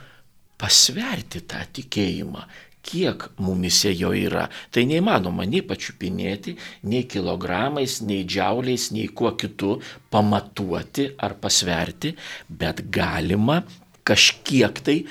[0.59, 2.43] pasverti tą tikėjimą,
[2.89, 4.47] kiek mumise jo yra.
[4.73, 6.57] Tai neįmanoma nei pačiupinėti,
[6.89, 9.77] nei kilogramais, nei džiauliais, nei kuo kitu
[10.13, 12.15] pamatuoti ar pasverti,
[12.49, 13.61] bet galima
[14.09, 15.03] kažkiek tai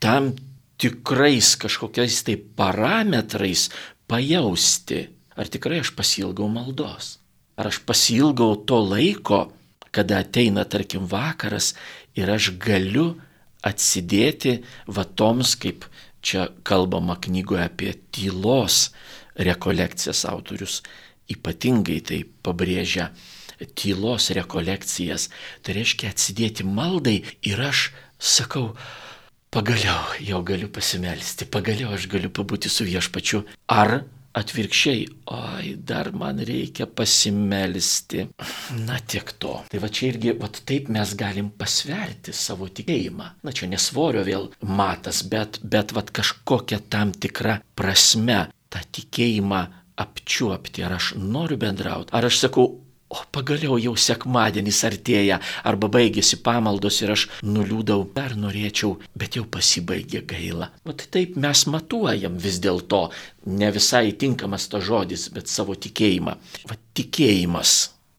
[0.00, 0.32] tam
[0.80, 3.68] tikrais kažkokiais tai parametrais
[4.08, 7.16] pajausti, ar tikrai aš pasilgau maldos,
[7.56, 9.46] ar aš pasilgau to laiko,
[9.90, 11.72] kada ateina, tarkim, vakaras
[12.16, 13.14] ir aš galiu
[13.64, 15.86] atsidėti vatoms, kaip
[16.26, 18.90] čia kalbama knygoje apie tylos
[19.38, 20.80] rekolekcijas autorius
[21.30, 23.10] ypatingai tai pabrėžia
[23.78, 25.28] tylos rekolekcijas.
[25.62, 28.74] Tai reiškia atsidėti maldai ir aš sakau,
[29.54, 33.44] pagaliau jau galiu pasimelsti, pagaliau aš galiu pabūti su viešpačiu.
[33.72, 34.02] Ar
[34.36, 38.26] atvirkščiai, oi, dar man reikia pasimelsti.
[38.84, 39.54] Na tiek to.
[39.70, 43.30] Tai va čia irgi, va taip mes galim pasverti savo tikėjimą.
[43.46, 49.62] Na čia nesvorio vėl matas, bet, bet va kažkokia tam tikra prasme tą tikėjimą
[49.96, 52.66] apčiuopti, ar aš noriu bendrauti, ar aš sakau,
[53.08, 59.44] O pagaliau jau sekmadienis artėja, arba baigėsi pamaldos ir aš nuliūdau, dar norėčiau, bet jau
[59.46, 60.72] pasibaigė gaila.
[60.88, 63.04] Vat taip mes matuojam vis dėlto,
[63.46, 66.34] ne visai tinkamas to žodis, bet savo tikėjimą.
[66.66, 67.76] Vat tikėjimas,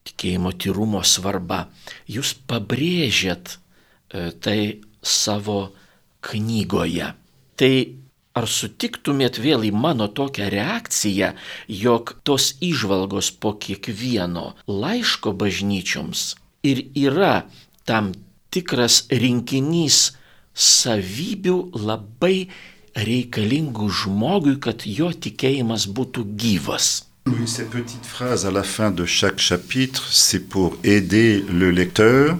[0.08, 1.66] tikėjimo tyrumo svarba.
[2.08, 4.60] Jūs pabrėžėt e, tai
[5.04, 5.60] savo
[6.24, 7.12] knygoje.
[7.60, 7.74] Tai
[8.38, 11.32] Ar sutiktumėt vėl į mano tokią reakciją,
[11.68, 16.36] jog tos išvalgos po kiekvieno laiško bažnyčioms
[16.70, 17.48] ir yra
[17.88, 18.12] tam
[18.54, 20.12] tikras rinkinys
[20.58, 22.48] savybių labai
[22.98, 27.04] reikalingų žmogui, kad jo tikėjimas būtų gyvas.
[27.28, 32.38] Oui, ces petites phrases à la fin de chaque chapitre, c'est pour aider le lecteur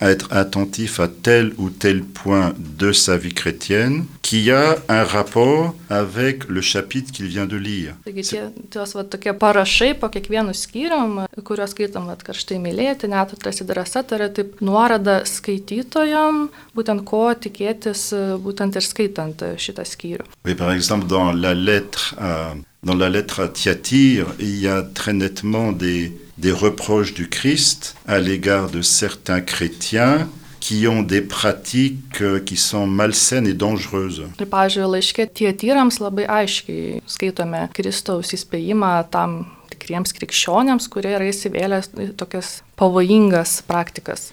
[0.00, 5.04] à être attentif à tel ou tel point de sa vie chrétienne qui a un
[5.04, 7.94] rapport avec le chapitre qu'il vient de lire.
[8.04, 13.34] Taigi tie, tos va, tokie parašai po kiekvienu skyrium, kuriuos skaitom va, karštai mylėti, net
[13.36, 18.10] atrasti drąsa, tai yra taip nuorada skaitytojam, būtent ko tikėtis,
[18.44, 20.24] būtent ir skaitant šitą skyrių.
[20.44, 24.82] Oui, par exemple, dans la lettre à, dans la lettre à Thyatire, il y a
[24.82, 30.28] très nettement des des reproches du Christ à l'égard de certains chrétiens
[30.60, 34.22] qui ont des pratiques euh, qui sont malsaines et dangereuses.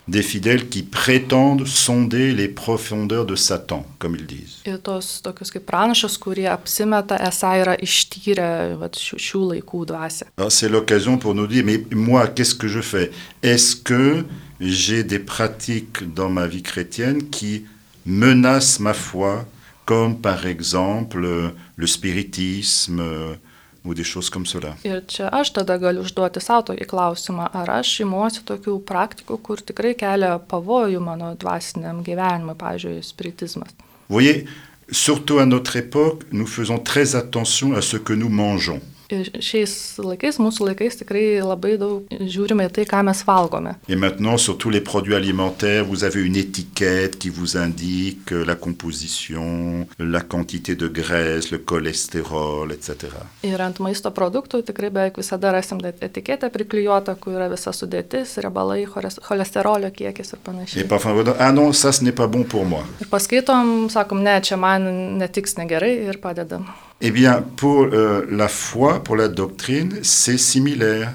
[0.07, 4.61] Des fidèles qui prétendent sonder les profondeurs de Satan, comme ils disent.
[4.65, 10.27] Ir tos tokius kaip pranašas, kurie apsimeta esą yra ištyrę vat, šių, šių laikų dvasę.
[10.49, 13.11] C'est l'occasion pour nous dire, mais moi, qu'est-ce que je fais?
[13.41, 14.25] Est-ce que
[14.59, 17.65] j'ai des pratiques dans ma vie chrétienne qui
[18.05, 19.45] menacent ma foi,
[19.85, 23.01] comme par exemple le spiritisme,
[24.29, 24.75] comme cela.
[24.83, 29.61] Ir čia aš tada galiu užduoti savo tokį klausimą, ar aš imuosi tokių praktikų, kur
[29.61, 33.73] tikrai kelia pavojų mano dvasiniam gyvenimui, pavyzdžiui, spiritizmas.
[34.09, 34.45] Voyez,
[34.91, 38.81] surtout à notre époque, nous faisons très attention à ce que nous mangeons.
[39.39, 43.75] Šiais laikais, mūsų laikais tikrai labai daug žiūrime į tai, ką mes valgome.
[43.87, 48.55] Et maintenant, sur tous les produits alimentaires, vous avez une étiquette qui vous indique la
[48.55, 53.11] composition, la quantité de graisse, le cholestérol, etc.
[53.43, 58.85] Ir ant maisto produktų tikrai beveik visada rasim etiketę priklijuotą, kur yra visa sudėtis, riebalai,
[58.87, 60.83] cholesterolio kiekis ir panašiai.
[60.83, 62.83] Et parfois, ah non, ça, ce n'est pas bon pour moi.
[63.01, 64.87] Ir paskaitom, sakom, ne, čia man
[65.19, 66.67] netiks negerai ir padedam.
[67.03, 71.13] Eh bien, pour euh, la foi, pour la doctrine, c'est similaire.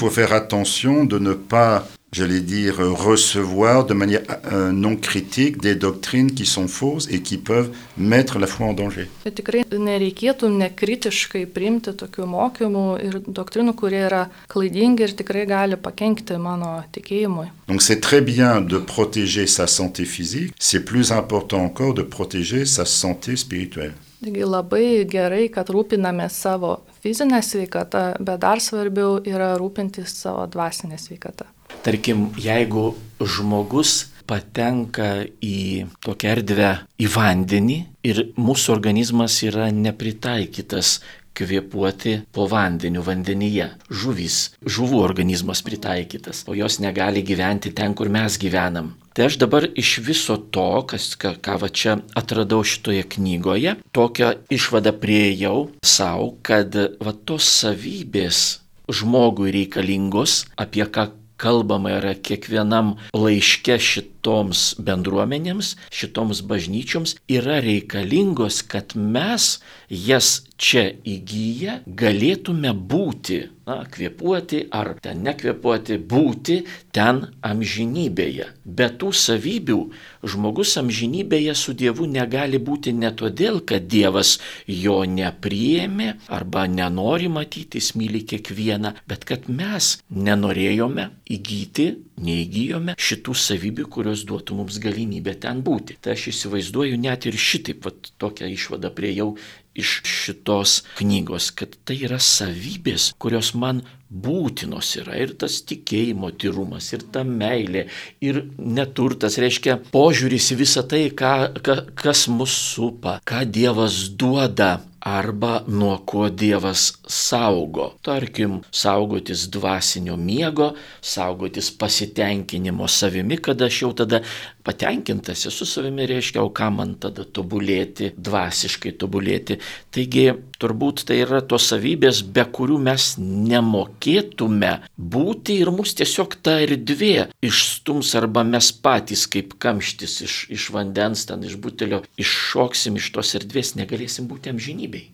[0.00, 5.74] Faut faire attention de ne pas, j'allais dire, recevoir de manière euh, non critique des
[5.74, 9.06] doctrines qui sont fausses et qui peuvent mettre la foi en danger.
[9.24, 16.38] Tikrai nereikėtų nekritiškai priimti tokių mokymų ir doktrinų, kurie yra klaidingi ir tikrai gali pakenkti
[16.40, 17.46] mano tikėjimui.
[17.68, 22.64] Donc c'est très bien de protéger sa santé physique, c'est plus important encore de protéger
[22.66, 23.94] sa santé spirituelle.
[24.20, 30.98] Taigi labai gerai, kad rūpiname savo fizinę sveikatą, bet dar svarbiau yra rūpintis savo dvasinę
[31.00, 31.48] sveikatą.
[31.84, 40.98] Tarkim, jeigu žmogus patenka į tokią erdvę, į vandenį ir mūsų organizmas yra nepritaikytas
[41.40, 43.70] kvėpuoti po vandeniu vandenyje.
[43.90, 48.92] Žuvys, žuvų organizmas pritaikytas, o jos negali gyventi ten, kur mes gyvenam.
[49.14, 54.34] Tai aš dabar iš viso to, kas, ką, ką va čia atradau šitoje knygoje, tokią
[54.54, 63.78] išvadą prieėjau savo, kad va tos savybės žmogui reikalingos, apie ką kalbama yra kiekvienam laiške
[63.80, 69.54] šitoms bendruomenėms, šitoms bažnyčioms, yra reikalingos, kad mes
[69.90, 76.60] jas čia įgyję galėtume būti, na, kvepuoti ar ten nekvepuoti, būti
[76.94, 78.46] ten amžinybėje.
[78.64, 79.78] Be tų savybių
[80.22, 87.82] žmogus amžinybėje su Dievu negali būti ne todėl, kad Dievas jo nepriėmė arba nenori matyti,
[87.98, 91.88] myli kiekvieną, bet kad mes nenorėjome įgyti,
[92.24, 95.98] neįgyjome šitų savybių, kurios duotų mums galimybę ten būti.
[96.00, 99.34] Tai aš įsivaizduoju net ir šitaip, vat, tokią išvadą priejau
[99.78, 106.90] iš šitos knygos, kad tai yra savybės, kurios man būtinos yra ir tas tikėjimo tyrumas,
[106.92, 107.86] ir ta meilė,
[108.24, 114.80] ir neturtas, reiškia požiūris į visą tai, ką, ka, kas mus supa, ką Dievas duoda
[115.00, 117.94] arba nuo ko Dievas saugo.
[118.02, 124.22] Tarkim, saugotis dvasinio miego, saugotis pasitenkinimo savimi, kada aš jau tada
[124.66, 129.58] patenkintas esu savimi, reiškia, o ką man tada tobulėti, dvasiškai tobulėti.
[129.94, 130.26] Taigi,
[130.60, 137.30] turbūt tai yra tos savybės, be kurių mes nemokėtume būti ir mus tiesiog ta erdvė
[137.46, 143.34] išstums arba mes patys kaip kamštis iš, iš vandens, ten iš butelio, iššoksim iš tos
[143.40, 145.08] erdvės, negalėsim būti amžinybei.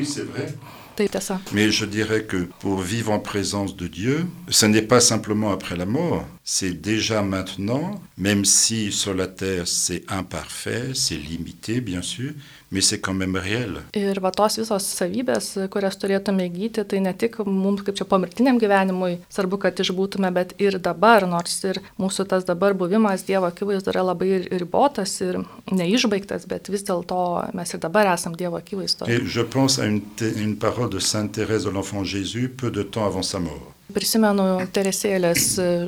[1.52, 5.76] Mais je dirais que pour vivre en présence de Dieu, ce n'est pas simplement après
[5.76, 12.02] la mort, c'est déjà maintenant, même si sur la terre c'est imparfait, c'est limité bien
[12.02, 12.32] sûr,
[12.70, 13.82] mais c'est quand même réel.
[13.94, 18.58] Ir va tos visos savybės, kurias turėtume įgyti, tai ne tik mums kaip čia pomirtiniam
[18.58, 23.92] gyvenimui svarbu, kad išbūtume, bet ir dabar, nors ir mūsų tas dabar buvimas Dievo akivaizdu
[23.94, 27.20] yra labai ribotas ir neišbaigtas, bet vis dėlto
[27.54, 29.06] mes ir dabar esam Dievo akivaizdu.
[29.06, 30.02] Et je pense à une,
[30.36, 33.75] une parole de Sainte Thérèse de l'Enfant Jésus peu de temps avant sa mort.
[33.94, 35.44] Prisimenu Teresėlės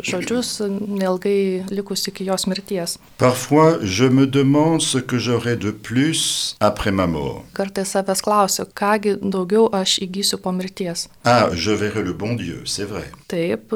[0.06, 2.96] žodžius, neilgai likus iki jos mirties.
[3.18, 7.44] Parfois, je me demande ce que j'aurai de plus après ma mort.
[7.54, 11.08] Kartais savęs klausiu, kągi daugiau aš įgysiu po mirties.
[11.24, 13.10] Ah, je verrai le bon Dieu, c'est vrai.
[13.28, 13.74] Taip,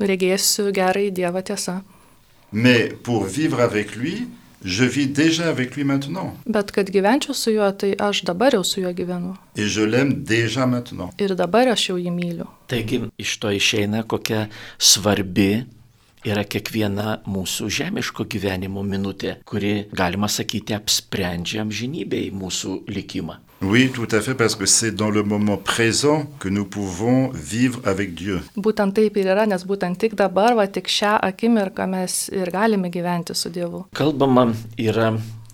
[0.00, 1.80] regėsiu gerai Dievą tiesą.
[2.52, 4.28] Mais pour vivre avec lui,
[4.64, 6.34] je vis déjà avec lui maintenant.
[6.46, 9.34] Bet kad gyvenčiau su juo, tai aš dabar jau su juo gyvenu.
[9.56, 11.10] Et je l'aime déjà maintenant.
[11.18, 12.48] Ir dabar aš jau jį myliu.
[12.68, 14.48] Taigi iš to išeina, kokia
[14.78, 15.64] svarbi
[16.26, 23.40] yra kiekviena mūsų žemiško gyvenimo minutė, kuri, galima sakyti, apsprendžia amžinybei mūsų likimą.
[23.62, 27.80] Oui, tout à fait, parce que c'est dans le moment présent que nous pouvons vivre
[27.84, 28.40] avec Dieu.
[28.58, 32.90] Būtent taip ir yra, nes būtent tik dabar, va tik šią akimirką mes ir galime
[32.90, 33.84] gyventi su Dievu.
[33.94, 34.48] Kalbama
[34.82, 35.12] yra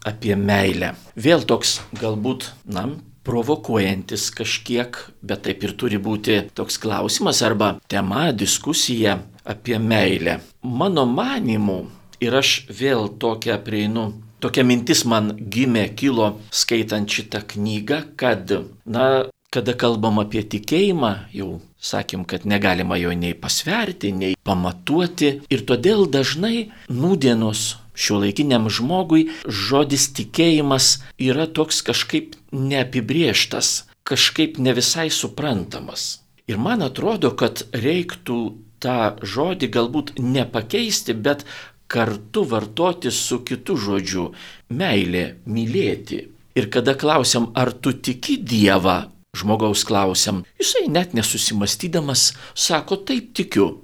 [0.09, 0.95] apie meilę.
[1.21, 2.87] Vėl toks galbūt, na,
[3.29, 10.39] provokuojantis kažkiek, bet taip ir turi būti toks klausimas arba tema, diskusija apie meilę.
[10.65, 11.83] Mano manimu,
[12.25, 14.09] ir aš vėl tokią prieinu
[14.41, 18.53] tokia mintis man gimė, kilo skaitant šitą knygą, kad,
[18.87, 19.09] na,
[19.55, 26.07] kada kalbam apie tikėjimą, jau sakėm, kad negalima jo nei pasverti, nei pamatuoti ir todėl
[26.11, 27.67] dažnai nūdienos
[27.99, 36.21] šio laikiniam žmogui žodis tikėjimas yra toks kažkaip neapibrieštas, kažkaip ne visai suprantamas.
[36.49, 38.39] Ir man atrodo, kad reiktų
[38.83, 41.45] tą žodį galbūt nepakeisti, bet
[41.89, 44.33] kartu vartoti su kitu žodžiu-
[44.81, 46.29] meilė, mylėti.
[46.55, 53.79] Ir kada klausiam, ar tu tiki Dievą, žmogaus klausiam, jisai net nesusimastydamas sako, taip tikiu.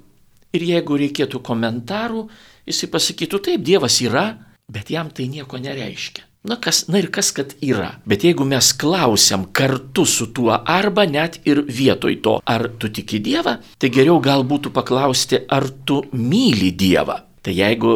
[0.53, 2.29] Ir jeigu reikėtų komentarų,
[2.67, 4.37] jisai pasakytų, taip, Dievas yra,
[4.71, 6.23] bet jam tai nieko nereiškia.
[6.45, 7.95] Na, kas, na ir kas, kad yra.
[8.05, 13.17] Bet jeigu mes klausiam kartu su tuo arba net ir vietoj to, ar tu tiki
[13.17, 17.24] Dievą, tai geriau gal būtų paklausti, ar tu myli Dievą.
[17.45, 17.91] Tai jeigu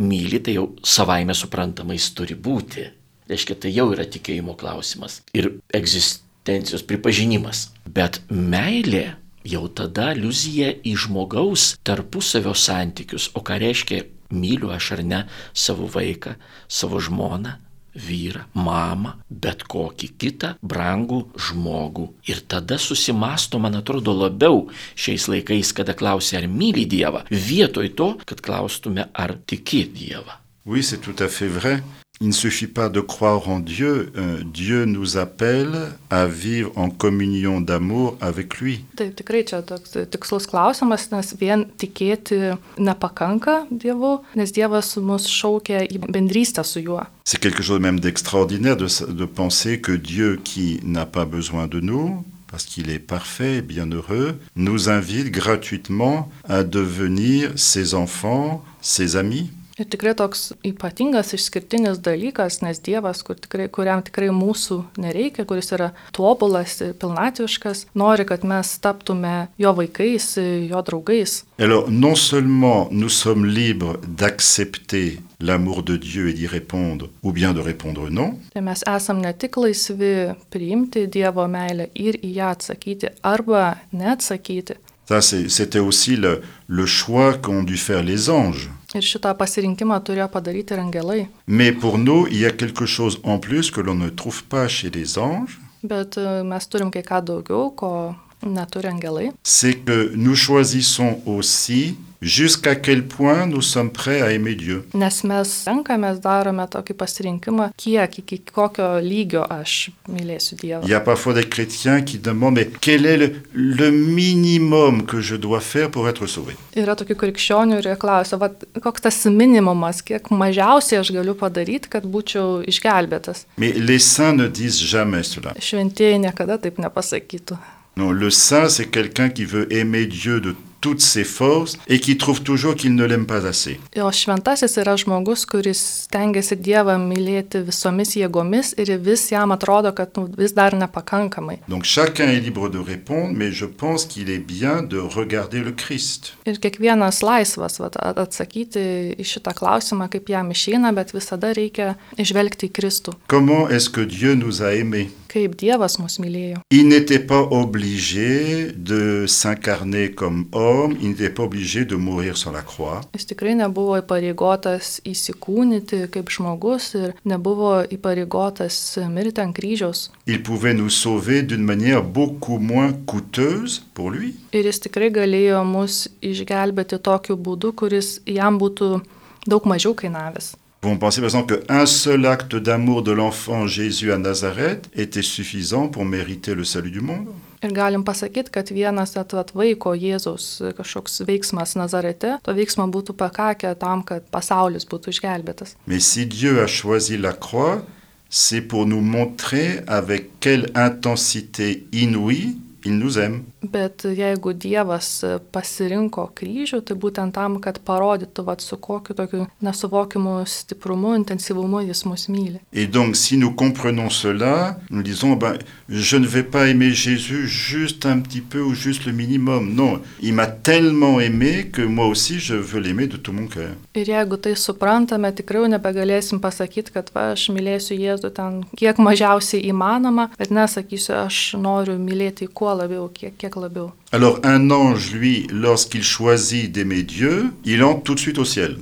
[0.00, 2.86] myli, tai jau savaime suprantama jis turi būti.
[3.28, 7.68] Reiškia, tai jau yra tikėjimo klausimas ir egzistencijos pripažinimas.
[7.84, 9.14] Bet meilė
[9.44, 13.28] jau tada aliuzija į žmogaus tarpusavio santykius.
[13.36, 15.20] O ką reiškia myliu aš ar ne
[15.52, 16.34] savo vaiką,
[16.68, 17.58] savo žmoną,
[17.94, 22.08] vyrą, mamą, bet kokį kitą brangų žmogų.
[22.30, 28.08] Ir tada susimasto, man atrodo, labiau šiais laikais, kada klausia, ar myli Dievą, vietoj to,
[28.26, 30.40] kad klaustume, ar tiki Dievą.
[30.66, 31.82] Oui, c'est tout à fait vrai.
[32.20, 35.74] Il ne suffit pas de croire en Dieu, euh, Dieu nous appelle
[36.10, 38.84] à vivre en communion d'amour avec lui.
[38.94, 45.82] Taip, tikrai čia toks tikslus klausimas, nes vien tikėti nepakanka Dievu, nes Dievas mus šaukia
[45.90, 47.02] į bendrystę su juo.
[47.24, 51.80] C'est quelque chose même d'extraordinaire de, de penser que Dieu qui n'a pas besoin de
[51.80, 59.16] nous, parce qu'il est parfait et bienheureux, nous invite gratuitement à devenir ses enfants, ses
[59.16, 59.50] amis.
[59.74, 65.72] Ir tikrai toks ypatingas, išskirtinis dalykas, nes Dievas, kur tikrai, kuriam tikrai mūsų nereikia, kuris
[65.74, 70.28] yra tobulas ir pilnatviškas, nori, kad mes taptume jo vaikais,
[70.70, 71.42] jo draugais.
[71.58, 77.52] Alors, non seulement nous sommes libres d'accepter l'amour de Dieu et d'y répondre, ou bien
[77.52, 82.52] de répondre non, Tai mes esam ne tik laisvi priimti Dievo meilę ir į ją
[82.54, 84.74] atsakyti arba neatsakyti.
[85.06, 88.70] ça c'était aussi le, le choix qu'ont dû faire les anges.
[88.94, 91.26] Ir šitą pasirinkimą turėjo padaryti ir angelai.
[91.48, 94.68] Mais pour nous, il y a quelque chose en plus que l'on ne trouve pas
[94.68, 98.14] chez les anges, Bet e, mes turim kai ką daugiau, ko
[98.46, 99.32] neturi angelai.
[99.42, 104.84] c'est que nous choisissons aussi jusqu'à quel point nous sommes prêts à aimer Dieu.
[104.94, 110.88] Nes mes renkamės, darome tokį pasirinkimą, kiek, iki kokio lygio aš mylėsiu Il Dievą.
[110.88, 115.36] y a parfois des chrétiens qui demandent, mais quel est le, le minimum que je
[115.36, 120.00] dois faire pour être sauvé Yra tokių krikščionių ir jie klausia, vat, koks tas minimumas,
[120.02, 123.44] kiek mažiausiai aš galiu padaryti, kad būčiau išgelbėtas.
[123.58, 125.52] Mais les saints ne disent jamais cela.
[125.60, 127.58] Šventieji niekada taip nepasakytų.
[127.96, 132.18] Non, le saint, c'est quelqu'un qui veut aimer Dieu de toutes ses forces et qui
[132.18, 133.80] trouve toujours qu'il ne l'aime pas assez.
[133.96, 140.12] O šventasis yra žmogus, kuris stengiasi Dievą mylėti visomis jėgomis ir vis jam atrodo, kad
[140.18, 141.56] nu, vis dar nepakankamai.
[141.72, 145.72] Donc chacun est libre de répondre, mais je pense qu'il est bien de regarder le
[145.72, 146.34] Christ.
[146.44, 148.84] Ir kiekvienas laisvas vat, at- atsakyti
[149.16, 154.04] į šitą klausimą, kaip jam išeina, bet visada reikia išvelgti į Kristų, Comment est-ce que
[154.04, 156.60] Dieu nous a aimés kaip Dievas mus mylėjo.
[156.70, 162.52] Il n'était pas obligé de s'incarner comme homme, il n'était pas obligé de mourir sur
[162.52, 163.00] la croix.
[163.14, 168.78] Jis tikrai nebuvo įpareigotas įsikūnyti kaip žmogus ir nebuvo įpareigotas
[169.12, 170.10] mirti ant kryžiaus.
[170.26, 174.34] Il pouvait nous sauver d'une manière beaucoup moins coûteuse pour lui.
[174.52, 179.00] Ir jis tikrai galėjo mus išgelbėti tokiu būdu, kuris jam būtų
[179.46, 180.54] daug mažiau kainavęs.
[180.84, 185.88] Vous pensez par exemple qu'un seul acte d'amour de l'enfant Jésus à Nazareth était suffisant
[185.88, 187.28] pour mériter le salut du monde?
[187.64, 193.70] Ir galim pasakyti, kad vienas atvat vaiko Jėzaus kažkoks veiksmas Nazarete, to veiksmo būtų pakakę
[193.80, 195.72] tam, kad pasaulis būtų išgelbėtas.
[195.88, 197.80] Mais si Dieu a choisi la croix,
[198.28, 203.44] c'est pour nous montrer avec quelle intensité inouïe il nous aime.
[203.64, 205.08] Bet jeigu Dievas
[205.54, 212.04] pasirinko kryžių, tai būtent tam, kad parodytų, vat, su kokiu tokiu nesuvokimu stiprumu, intensyvumu jis
[212.04, 212.60] mus myli.
[212.72, 215.58] Et donc si nous comprenons cela, nous disons, ben,
[215.88, 219.74] je ne vais pas aimer Jésus juste un petit peu ou juste le minimum.
[219.74, 223.74] Non, il m'a tellement aimé que moi aussi je veux l'aimer de tout mon cœur.
[223.94, 229.62] Ir jeigu tai suprantame, tikrai nebegalėsim pasakyti, kad va, aš mylėsiu Jėzų ten kiek mažiausiai
[229.70, 233.92] įmanoma, bet nesakysiu, aš noriu mylėti kuo labiau, kiek, kiek labiau.
[234.14, 238.76] Alors un ange, lui, lorsqu'il choisit d'aimer Dieu, il entre tout de suite au ciel.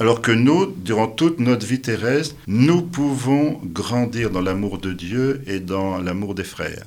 [0.00, 5.40] Alors que nous, durant toute notre vie terrestre, nous pouvons grandir dans l'amour de Dieu
[5.46, 6.82] et dans l'amour des frères.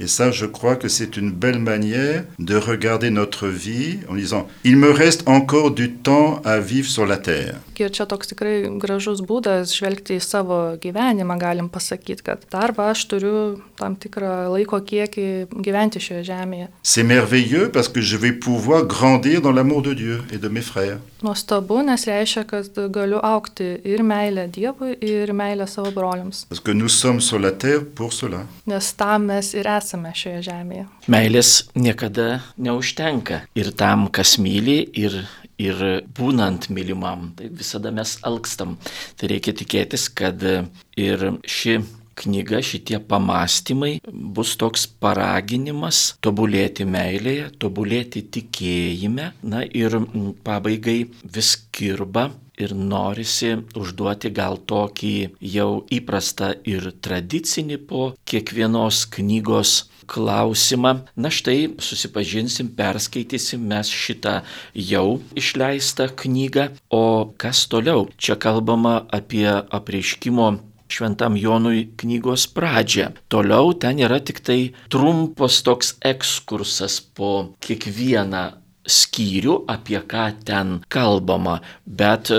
[0.00, 4.48] Et ça, je crois que c'est une belle manière de regarder notre vie en disant,
[4.64, 7.60] il me reste encore du temps à vivre sur la terre.
[7.76, 12.88] Ir čia toks tikrai gražus būdas žvelgti į savo gyvenimą, galim pasakyti, kad dar va,
[12.94, 15.26] aš turiu tam tikrą laiko kiekį
[15.60, 16.70] gyventi šioje žemėje.
[16.82, 20.62] C'est merveilleux parce que je vais pouvoir grandir dans l'amour de Dieu et de mes
[20.62, 20.98] frères.
[21.22, 26.44] Nuostabu, nes reiškia, kad galiu aukti ir meilę Dievui, ir meilę savo broliams.
[26.48, 28.46] Parce que nous sommes sur la terre pour cela.
[28.66, 30.86] Nes tam mes ir esame šioje žemėje.
[31.12, 33.42] Meilės niekada neužtenka.
[33.56, 35.15] Ir tam, kas myli, ir,
[35.62, 35.84] ir
[36.16, 38.76] būnant mylimam, tai visada mes alkstam.
[39.16, 41.78] Tai reikia tikėtis, kad ir ši
[42.16, 49.30] knyga, šitie pamastymai bus toks paraginimas tobulėti meilėje, tobulėti tikėjime.
[49.44, 49.98] Na ir
[50.46, 50.98] pabaigai
[51.36, 55.16] vis kirba ir norisi užduoti gal tokį
[55.56, 60.92] jau įprastą ir tradicinį po kiekvienos knygos klausimą.
[61.16, 64.40] Na štai susipažinsim, perskaitysim mes šitą
[64.74, 66.70] jau išleistą knygą.
[66.90, 68.08] O kas toliau?
[68.18, 70.48] Čia kalbama apie apreiškimo
[70.88, 73.10] Šventam Jonui knygos pradžią.
[73.28, 74.60] Toliau ten yra tik tai
[74.92, 78.44] trumpas toks ekskursas po kiekvieną
[78.86, 82.30] skyrių, apie ką ten kalbama, bet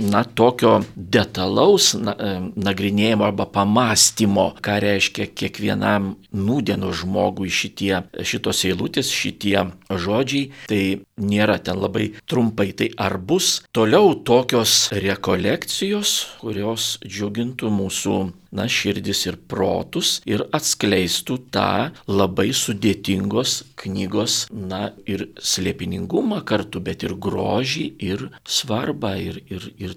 [0.00, 2.14] na, tokio detalaus na,
[2.56, 9.56] nagrinėjimo arba pamastymo, ką reiškia kiekvienam nūdieno žmogui šitie, šitos eilutės, šitie
[9.90, 10.82] žodžiai, tai
[11.20, 12.72] nėra ten labai trumpai.
[12.74, 18.16] Tai ar bus toliau tokios rekolekcijos, kurios džiugintų mūsų
[18.54, 27.04] na, širdis ir protus ir atskleistų tą labai sudėtingos knygos, na, ir slėpiningumą kartu, bet
[27.06, 29.94] ir grožį, ir svarbą, ir, ir, ir ir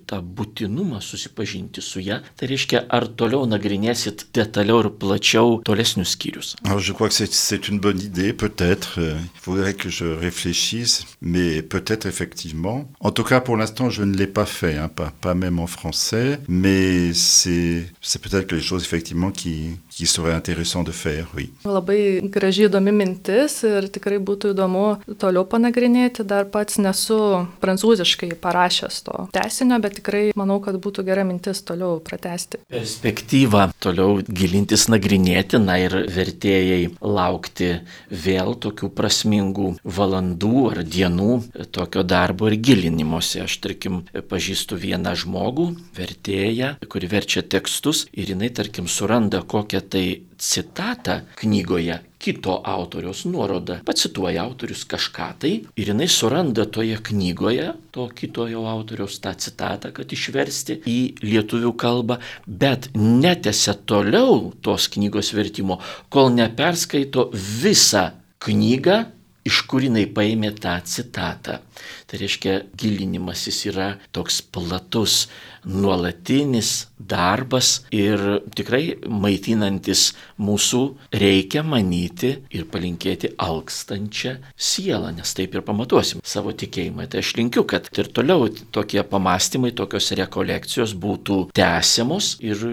[6.78, 9.00] je crois que c'est une bonne idée, peut-être.
[9.00, 12.90] Il faudrait que je réfléchisse, mais peut-être effectivement.
[13.00, 15.68] En tout cas, pour l'instant, je ne l'ai pas fait, hein, pas, pas même en
[15.68, 17.86] français, mais c'est
[18.22, 21.50] peut-être quelque chose effectivement qui, qui serait intéressant de faire, oui.
[21.66, 24.84] Labai gražiai įdomi mintis ir tikrai būtų įdomu
[25.18, 26.22] toliau panagrinėti.
[26.28, 27.18] Dar pats nesu
[27.64, 32.62] prancūziškai parašęs to tesinio, bet tikrai manau, kad būtų gera mintis toliau pratesti.
[32.70, 37.72] Perspektyva toliau gilintis nagrinėti, na ir vertėjai laukti
[38.14, 41.40] vėl tokių prasmingų valandų ar dienų
[41.74, 43.42] tokio darbo ir gilinimuose.
[43.48, 50.06] Aš, tarkim, pažįstu vieną žmogų, vertėją, kuri verčia tekstus ir jinai, tarkim, suranda kokią tai
[50.38, 53.80] citatą knygoje kito autoriaus nuorodą.
[53.86, 60.12] Pacituoja autorius kažką tai ir jinai suranda toje knygoje to kitojo autoriaus tą citatą, kad
[60.12, 65.80] išversti į lietuvių kalbą, bet netęsia toliau tos knygos vertimo,
[66.10, 68.10] kol neperskaito visą
[68.44, 69.04] knygą
[69.48, 71.60] iš kur jinai paėmė tą citatą.
[72.08, 75.26] Tai reiškia, gilinimasis yra toks platus,
[75.68, 78.22] nuolatinis darbas ir
[78.56, 80.82] tikrai maitinantis mūsų
[81.20, 87.10] reikia manyti ir palinkėti alkstančią sielą, nes taip ir pamatuosim savo tikėjimą.
[87.12, 92.64] Tai aš linkiu, kad ir toliau tokie pamastymai, tokios rekolekcijos būtų tęsiamos ir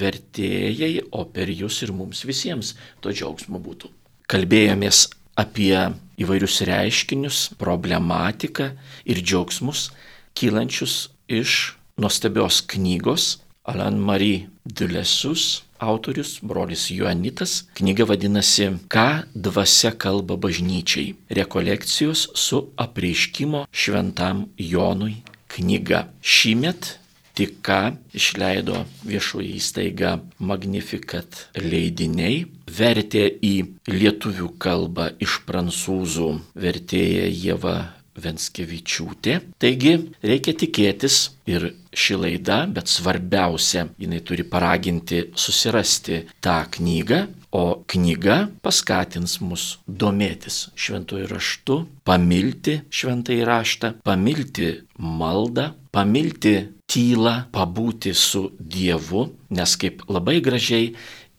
[0.00, 3.90] vertėjai, o per jūs ir mums visiems to džiaugsmo būtų.
[4.30, 5.06] Kalbėjomės
[5.36, 5.76] apie
[6.16, 8.70] įvairius reiškinius, problematiką
[9.04, 9.90] ir džiaugsmus
[10.36, 17.64] kylančius iš nuostabios knygos Alan Marie Dulesus, autorius, brolis Joanitas.
[17.74, 21.14] Knyga vadinasi Ką dvasia kalba bažnyčiai.
[21.28, 26.06] Rekolekcijos su apreiškimo šventam Jonui knyga.
[26.22, 26.98] Šįmet
[27.36, 27.80] tik ką
[28.16, 33.54] išleido viešoji įstaiga Magnificat leidiniai, vertė į
[33.92, 37.76] lietuvių kalbą iš prancūzų vertėja Jėva
[38.16, 39.40] Venskevičiūtė.
[39.60, 39.92] Taigi
[40.24, 41.18] reikia tikėtis
[41.48, 47.26] ir ši laida, bet svarbiausia, jinai turi paraginti susirasti tą knygą,
[47.56, 56.56] o knyga paskatins mus domėtis šventuoju raštu, pamilti šventąjį raštą, pamilti maldą, pamilti
[56.90, 60.92] tylą, pabūti su Dievu, nes kaip labai gražiai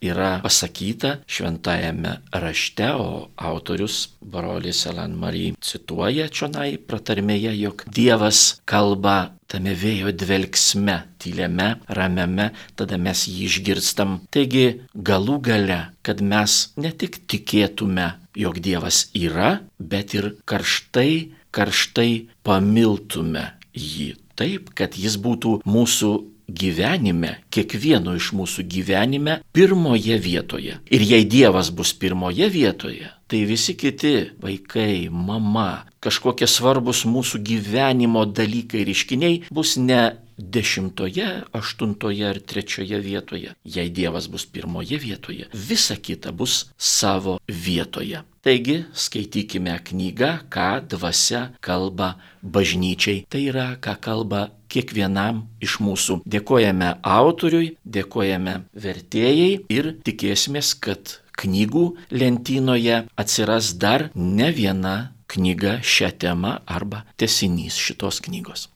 [0.04, 9.34] yra pasakyta šventajame rašte, o autorius brolis Elan Marie cituoja čionai pratarmėje, jog Dievas kalba
[9.48, 14.20] tame vėjo dvelgsme, tyliame, ramiame, tada mes jį išgirstam.
[14.30, 22.12] Taigi galų gale, kad mes ne tik tikėtume, jog Dievas yra, bet ir karštai, karštai
[22.46, 26.12] pamiltume jį taip, kad jis būtų mūsų
[26.48, 30.78] gyvenime, kiekvieno iš mūsų gyvenime pirmoje vietoje.
[30.88, 38.24] Ir jei Dievas bus pirmoje vietoje, tai visi kiti vaikai, mama, kažkokie svarbus mūsų gyvenimo
[38.26, 43.54] dalykai ir iškiniai bus ne dešimtoje, aštuntoje ar trečioje vietoje.
[43.66, 48.22] Jei Dievas bus pirmoje vietoje, visa kita bus savo vietoje.
[48.42, 53.26] Taigi skaitykime knygą, ką dvasia kalba bažnyčiai.
[53.28, 56.22] Tai yra, ką kalba kiekvienam iš mūsų.
[56.24, 61.86] Dėkojame autoriui, dėkojame vertėjai ir tikėsimės, kad knygų
[62.16, 64.96] lentynoje atsiras dar ne viena
[65.28, 68.70] knyga šią temą arba tesinys šitos knygos.